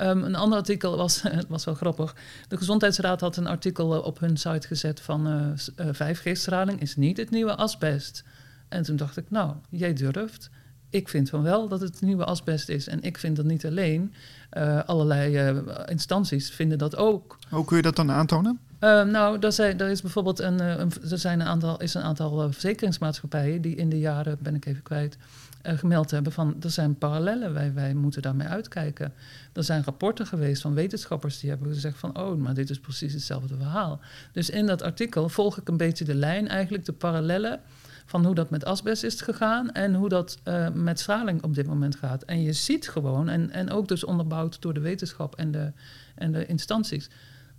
[0.02, 2.14] Um, een ander artikel was, was wel grappig.
[2.48, 7.16] De Gezondheidsraad had een artikel op hun site gezet van uh, uh, 5G-straling is niet
[7.16, 8.24] het nieuwe asbest.
[8.68, 10.50] En toen dacht ik, nou, jij durft.
[10.90, 12.88] Ik vind van wel dat het nieuwe asbest is.
[12.88, 14.14] En ik vind dat niet alleen.
[14.58, 17.38] Uh, allerlei instanties vinden dat ook.
[17.50, 18.60] Hoe kun je dat dan aantonen?
[18.80, 22.02] Uh, nou, er, zijn, er is bijvoorbeeld een, een, er zijn een aantal, is een
[22.02, 25.16] aantal verzekeringsmaatschappijen die in de jaren, ben ik even kwijt,
[25.62, 29.12] uh, gemeld hebben van er zijn parallellen, wij, wij moeten daarmee uitkijken.
[29.52, 33.12] Er zijn rapporten geweest van wetenschappers die hebben gezegd van oh, maar dit is precies
[33.12, 34.00] hetzelfde verhaal.
[34.32, 37.60] Dus in dat artikel volg ik een beetje de lijn, eigenlijk de parallellen
[38.06, 41.66] van hoe dat met asbest is gegaan en hoe dat uh, met straling op dit
[41.66, 42.22] moment gaat.
[42.22, 45.72] En je ziet gewoon, en, en ook dus onderbouwd door de wetenschap en de,
[46.14, 47.10] en de instanties,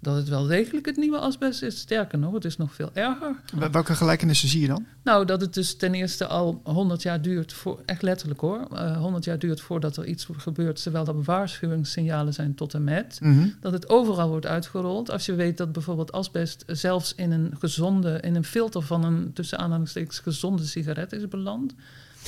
[0.03, 1.79] dat het wel degelijk het nieuwe asbest is.
[1.79, 3.35] Sterker nog, het is nog veel erger.
[3.71, 4.85] Welke gelijkenissen zie je dan?
[5.03, 8.97] Nou, dat het dus ten eerste al 100 jaar duurt, voor, echt letterlijk hoor, uh,
[8.97, 13.19] 100 jaar duurt voordat er iets gebeurt, terwijl er waarschuwingssignalen zijn tot en met.
[13.21, 13.53] Mm -hmm.
[13.59, 15.11] Dat het overal wordt uitgerold.
[15.11, 19.33] Als je weet dat bijvoorbeeld asbest zelfs in een gezonde, in een filter van een
[19.33, 21.73] tussen aanhalingstekens gezonde sigaret is beland.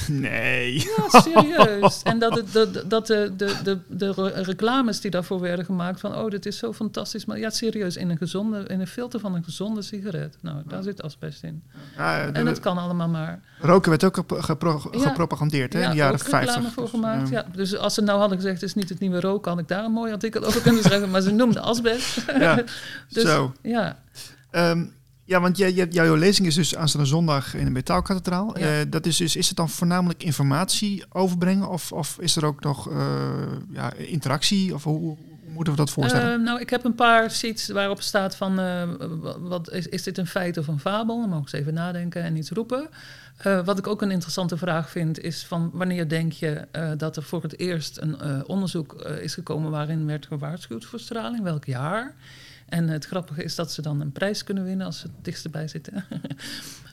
[0.07, 0.73] Nee.
[0.73, 2.01] Ja, serieus.
[2.03, 5.99] En dat, het, dat, dat de, de, de, de re- reclames die daarvoor werden gemaakt
[5.99, 6.15] van...
[6.15, 7.25] oh, dit is zo fantastisch.
[7.25, 10.37] Maar ja, serieus, in een, gezonde, in een filter van een gezonde sigaret.
[10.41, 11.63] Nou, daar zit asbest in.
[11.97, 13.39] Ja, En het kan allemaal maar.
[13.59, 16.73] roken werd ook gepro- gepropagandeerd hè, in de ja, jaren ook reclame 50.
[16.73, 17.29] voor gemaakt.
[17.29, 17.39] Ja.
[17.39, 17.45] Ja.
[17.55, 19.51] Dus als ze nou hadden gezegd, het is niet het nieuwe roken...
[19.51, 21.09] had ik daar een mooi artikel over kunnen schrijven.
[21.09, 22.21] Maar ze noemden asbest.
[22.39, 22.55] Ja,
[23.09, 23.53] Dus, zo.
[23.61, 23.97] Ja,
[24.51, 24.85] Ehm,
[25.25, 28.59] ja, want jij, jij- jouw lezing is dus aanstaande zondag in de Metaalkathedraal.
[28.59, 28.79] Ja.
[28.79, 31.69] Eh, dat is, dus, is het dan voornamelijk informatie overbrengen?
[31.69, 32.97] Of, of is er ook nog eh,
[33.71, 34.73] ja, interactie?
[34.73, 35.17] Of hoe,
[35.47, 36.33] moeten we dat voorstellen?
[36.33, 38.55] Eh, nou, ik heb een paar sheets waarop staat van...
[38.55, 41.19] wa- wat, is, is dit een feit of een fabel?
[41.19, 42.89] Dan mogen ze even nadenken en iets roepen.
[43.65, 45.19] Wat ik ook een interessante vraag vind...
[45.19, 46.67] is van wanneer denk je
[46.97, 49.71] dat er voor het eerst een onderzoek is gekomen...
[49.71, 51.43] waarin werd gewaarschuwd voor straling?
[51.43, 52.15] Welk jaar?
[52.65, 54.85] En het grappige is dat ze dan een prijs kunnen winnen...
[54.85, 55.93] als ze het dichtst erbij zitten.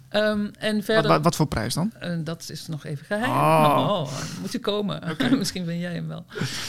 [0.08, 1.10] Ehm, en wat, verder...
[1.10, 1.92] wat, wat voor prijs dan?
[1.98, 3.30] Eh, dat is nog even geheim.
[3.30, 3.88] Oh.
[3.88, 5.16] Oh, moet je komen.
[5.38, 6.24] Misschien ben jij hem wel.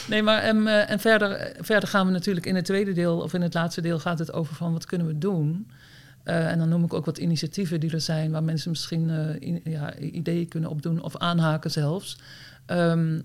[0.08, 3.18] Nee, maar en, eh, en verder, eh, verder gaan we natuurlijk in het tweede deel,
[3.18, 5.68] of in het laatste deel, gaat het over van wat kunnen we doen.
[6.24, 9.12] En dan noem ik ook wat initiatieven die er zijn, waar mensen misschien
[9.64, 12.18] ja, ideeën kunnen opdoen of aanhaken zelfs.
[12.66, 13.20] Ehm,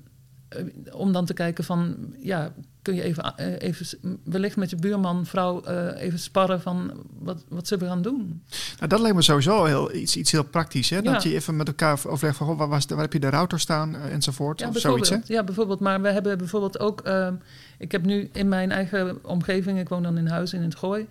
[0.49, 2.53] eh, om dan te kijken van, ja,
[2.89, 3.87] kun je even, eh, even
[4.25, 8.43] wellicht met je buurman, vrouw, eh, even sparren van wat, wat ze gaan doen.
[8.77, 10.91] Nou, dat lijkt me sowieso heel, iets, iets heel praktisch.
[10.91, 11.03] Hè?
[11.03, 13.31] Dat je even met elkaar overlegt van goh, waar, was de- waar heb je de
[13.31, 14.61] router staan eh, enzovoort.
[14.61, 15.09] Ja, of zoiets.
[15.09, 15.15] Hè?
[15.15, 15.39] bijvoorbeeld.
[15.39, 15.81] Ja, bijvoorbeeld.
[15.81, 17.01] Maar we hebben bijvoorbeeld ook...
[17.01, 17.35] ehm,
[17.79, 19.79] ik heb nu in mijn eigen omgeving...
[19.79, 21.07] Ik woon dan in huis in het Gooi...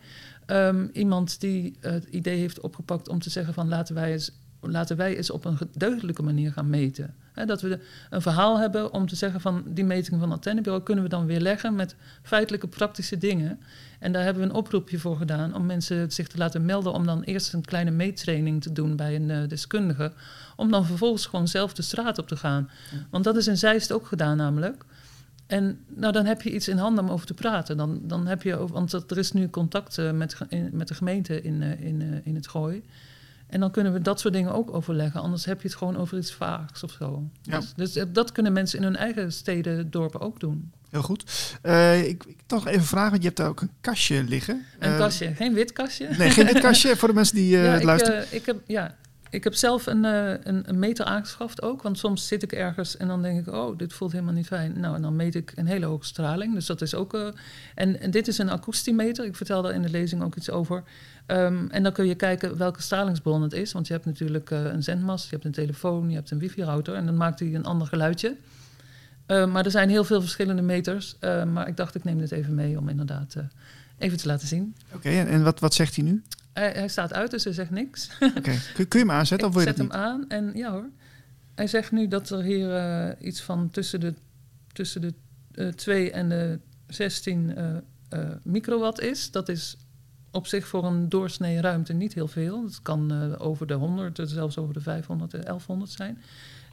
[0.46, 3.68] ehm, iemand die het idee heeft opgepakt om te zeggen van...
[3.68, 4.32] laten wij eens,
[4.62, 7.14] laten wij eens op een deugdelijke manier gaan meten.
[7.46, 7.80] Dat we de-
[8.10, 9.64] een verhaal hebben om te zeggen van...
[9.68, 11.76] die meting van het antennebureau kunnen we dan weer leggen...
[11.76, 13.60] met feitelijke praktische dingen.
[14.00, 15.56] En daar hebben we een oproepje voor gedaan...
[15.56, 16.94] om mensen zich te laten melden...
[16.94, 20.12] om dan eerst een kleine meettraining te doen bij een eh, deskundige...
[20.56, 22.70] om dan vervolgens gewoon zelf de straat op te gaan.
[23.10, 24.84] Want dat is in Zeist ook gedaan namelijk.
[25.48, 27.78] En nou, dan heb je iets in handen om over te praten.
[27.78, 30.94] Dan, dan heb je, want dat- er is nu contact eh, met, in- met de
[30.94, 32.84] gemeente in, eh, in, in het Gooi.
[33.48, 35.22] En dan kunnen we dat soort dingen ook overleggen.
[35.22, 37.24] Anders heb je het gewoon over iets vaags of zo.
[37.42, 37.60] Ja.
[37.60, 40.72] Dus, dus eh, dat kunnen mensen in hun eigen steden, dorpen ook doen.
[40.90, 41.24] Heel goed.
[41.62, 44.66] Eh, ik, ik toch even vragen, want je hebt daar ook een kastje liggen.
[44.80, 46.08] Een Eh, kastje, geen wit kastje.
[46.18, 48.22] Nee, geen dit kastje voor de mensen die eh, ja, ik, luisteren.
[48.28, 48.96] eh, ik heb, ja,
[49.30, 51.82] ik heb zelf een, eh, een, een meter aangeschaft ook.
[51.82, 54.80] Want soms zit ik ergens en dan denk ik, oh, dit voelt helemaal niet fijn.
[54.80, 56.54] Nou, en dan meet ik een hele hoge straling.
[56.54, 57.14] Dus dat is ook.
[57.14, 57.28] eh,
[57.76, 59.26] en, en dit is een akoestiemeter.
[59.26, 60.84] Ik vertel daar in de lezing ook iets over.
[61.26, 63.72] Ehm, en dan kun je kijken welke stralingsbron het is.
[63.72, 66.96] Want je hebt natuurlijk eh, een zendmast, je hebt een telefoon, je hebt een wifi-router.
[66.96, 68.36] En dan maakt hij een ander geluidje.
[69.26, 71.16] Eh, maar er zijn heel veel verschillende meters.
[71.20, 73.36] Eh, maar ik dacht, ik neem dit even mee om inderdaad
[73.98, 74.76] even te laten zien.
[74.94, 76.24] Oké, en, en wat, wat zegt hij nu?
[76.58, 78.10] Hij, hij staat uit, dus hij zegt niks.
[78.20, 80.90] Oké, kun, kun je hem aanzetten of wil je zet hem aan en ja hoor.
[81.56, 84.14] Hij zegt nu dat er hier eh, iets van tussen de,
[84.74, 85.14] tussen de
[85.58, 87.76] eh 2 en de 16 eh,
[88.10, 89.32] eh, microwatt is.
[89.32, 89.78] Dat is
[90.32, 92.64] op zich voor een doorsnee ruimte niet heel veel.
[92.64, 96.22] Het kan over de 100, eh, zelfs over de 500 en 1100 zijn.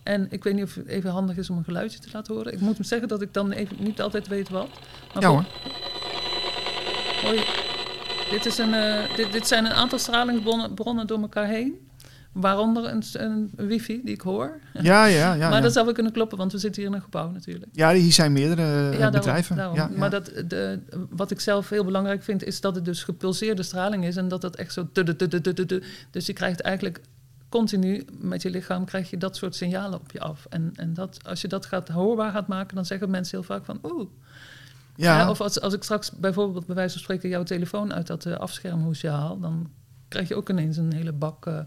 [0.03, 2.53] En ik weet niet of het even handig is om een geluidje te laten horen.
[2.53, 4.68] Ik moet hem zeggen dat ik dan even niet altijd weet wat.
[5.14, 5.45] Maar Ja hoor.
[7.22, 7.45] Hoi.
[8.35, 11.89] Dit, is een, eh, dit, dit zijn een aantal stralingsbronnen bronnen door elkaar heen.
[12.32, 14.61] Waaronder een, een wifi die ik hoor.
[14.72, 15.49] Ja, ja, ja.
[15.51, 17.66] maar dat zou wel kunnen kloppen, want we zitten hier in een gebouw natuurlijk.
[17.72, 19.57] Ja, hier zijn meerdere eh, Ja, bedrijven.
[19.57, 19.76] daarom.
[19.76, 19.99] Ja, ja.
[19.99, 20.78] Maar dat, de,
[21.11, 24.16] wat ik zelf heel belangrijk vind, is dat het dus gepulseerde straling is.
[24.16, 24.89] En dat dat echt zo...
[26.11, 27.01] Dus je krijgt eigenlijk
[27.49, 30.47] continu met je lichaam krijg je dat soort signalen op je af.
[30.51, 33.64] En, en dat, als je dat gaat hoorbaar gaat maken, dan zeggen mensen heel vaak
[33.64, 33.78] van...
[33.82, 34.09] Oeh,
[34.95, 35.18] ja.
[35.18, 38.26] ja, of als, als ik straks bijvoorbeeld bij wijze van spreken jouw telefoon uit dat
[38.26, 39.70] eh, afschermhoesje haal, dan
[40.09, 41.59] krijg je ook ineens een hele bak eh,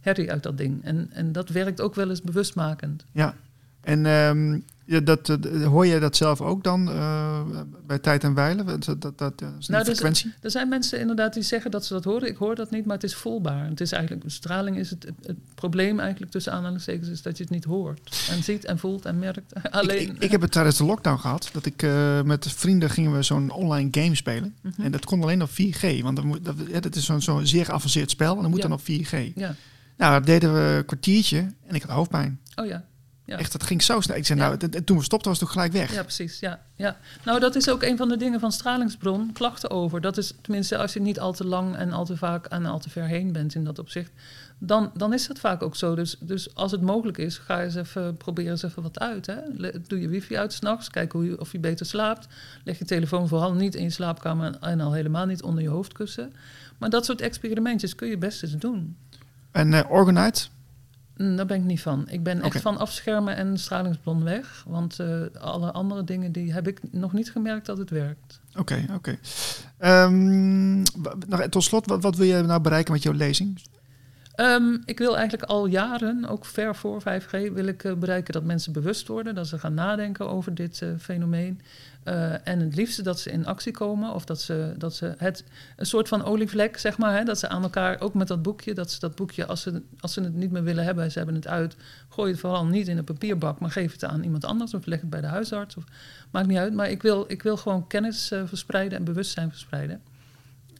[0.00, 0.84] herrie uit dat ding.
[0.84, 3.04] En, en dat werkt ook wel eens bewustmakend.
[3.12, 3.34] ja.
[3.80, 7.40] En ehm, ja, dat, eh, hoor jij dat zelf ook dan eh,
[7.86, 8.66] bij tijd en wijlen?
[8.66, 10.34] Dat, dat, dat, is een Nou, dus- frequentie?
[10.40, 12.28] Er zijn mensen inderdaad die zeggen dat ze dat horen.
[12.28, 13.68] Ik hoor dat niet, maar het is voelbaar.
[13.68, 17.42] Het is eigenlijk, straling is het, het, het probleem eigenlijk tussen aanhalingstekens is dat je
[17.42, 18.26] het niet hoort.
[18.30, 19.52] En ziet en voelt en merkt.
[19.70, 20.00] Alleen.
[20.00, 21.48] Ik, ik, ik heb het tijdens de lockdown gehad.
[21.52, 24.54] Dat ik eh, met vrienden gingen we zo'n online game spelen.
[24.60, 24.82] Mhm.
[24.82, 26.00] En dat kon alleen op 4G.
[26.02, 28.36] Want dan moet, dat, ja, dat is zo'n zo'n zeer geavanceerd spel.
[28.36, 28.68] En dat moet Ja.
[28.68, 29.32] dan op 4G.
[29.34, 29.54] Ja.
[29.96, 31.38] Nou, dat deden we een kwartiertje.
[31.66, 32.40] En ik had hoofdpijn.
[32.54, 32.84] Oh ja.
[33.26, 33.38] Ja.
[33.38, 34.16] Echt, dat ging zo snel.
[34.16, 35.92] Ik zei, nou, en- en toen we stopten was het toch gelijk weg.
[35.94, 36.40] Ja, precies.
[36.40, 36.96] Ja, ja.
[37.24, 40.00] Nou, dat is ook een van de dingen van stralingsbron, klachten over.
[40.00, 42.78] Dat is tenminste als je niet al te lang en al te vaak en al
[42.78, 44.10] te ver heen bent in dat opzicht.
[44.58, 45.94] Dan, dan is dat vaak ook zo.
[45.94, 49.26] Dus, dus als het mogelijk is, ga eens even proberen eens even wat uit.
[49.26, 49.36] Hè.
[49.86, 52.26] Doe je wifi uit s'nachts, kijk hoe je, of je beter slaapt.
[52.64, 55.68] Leg je telefoon vooral niet in je slaapkamer en- en al helemaal niet onder je
[55.68, 56.32] hoofdkussen.
[56.78, 58.96] Maar dat soort experimentjes kun je best eens doen.
[59.50, 60.46] En eh Organite,
[61.16, 62.08] Daar ben ik niet van.
[62.08, 64.64] Ik ben echt van afschermen en stralingsbron weg.
[64.66, 68.40] Want eh, alle andere dingen die heb ik nog niet gemerkt dat het werkt.
[68.56, 69.18] Oké, oké.
[69.78, 70.78] Ehm,
[71.26, 73.60] nog, tot slot, wat, wat wil je nou bereiken met jouw lezing?
[74.36, 78.44] Ehm, ik wil eigenlijk al jaren, ook ver voor 5G, wil ik eh, bereiken dat
[78.44, 79.34] mensen bewust worden.
[79.34, 81.60] Dat ze gaan nadenken over dit eh, fenomeen.
[82.02, 84.14] Eh, en het liefste dat ze in actie komen.
[84.14, 85.44] Of dat ze, dat ze het,
[85.76, 87.16] een soort van olievlek, zeg maar.
[87.16, 89.82] Hè, dat ze aan elkaar, ook met dat boekje, dat ze dat boekje, als ze,
[90.00, 91.76] als ze het niet meer willen hebben, ze hebben het uit.
[92.08, 94.74] Gooi het vooral niet in een papierbak, maar geef het aan iemand anders.
[94.74, 95.76] Of leg het bij de huisarts.
[95.76, 95.84] Of,
[96.30, 96.74] maakt niet uit.
[96.74, 100.00] Maar ik wil, ik wil gewoon kennis verspreiden en bewustzijn verspreiden.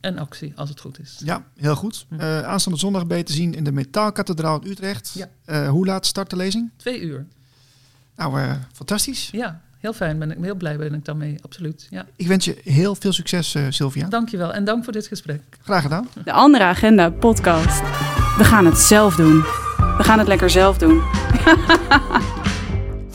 [0.01, 1.20] En actie, als het goed is.
[1.24, 2.07] Ja, heel goed.
[2.18, 5.12] Eh, aanstaande zondag ben je te zien in de Metaalkathedraal in Utrecht.
[5.14, 5.28] Ja.
[5.44, 6.70] Eh, hoe laat start de lezing?
[6.76, 7.26] Twee uur.
[8.16, 9.28] Nou, eh, fantastisch.
[9.32, 10.18] Ja, heel fijn.
[10.18, 11.38] Ben ik heel blij ben ik daarmee.
[11.42, 11.86] Absoluut.
[11.90, 12.07] Ja.
[12.16, 14.09] Ik wens je heel veel succes, eh, Sylvia.
[14.09, 15.42] Dankjewel en dank voor dit gesprek.
[15.62, 16.09] Graag gedaan.
[16.24, 17.80] De Andere Agenda podcast.
[18.36, 19.40] We gaan het zelf doen.
[19.76, 21.03] We gaan het lekker zelf doen.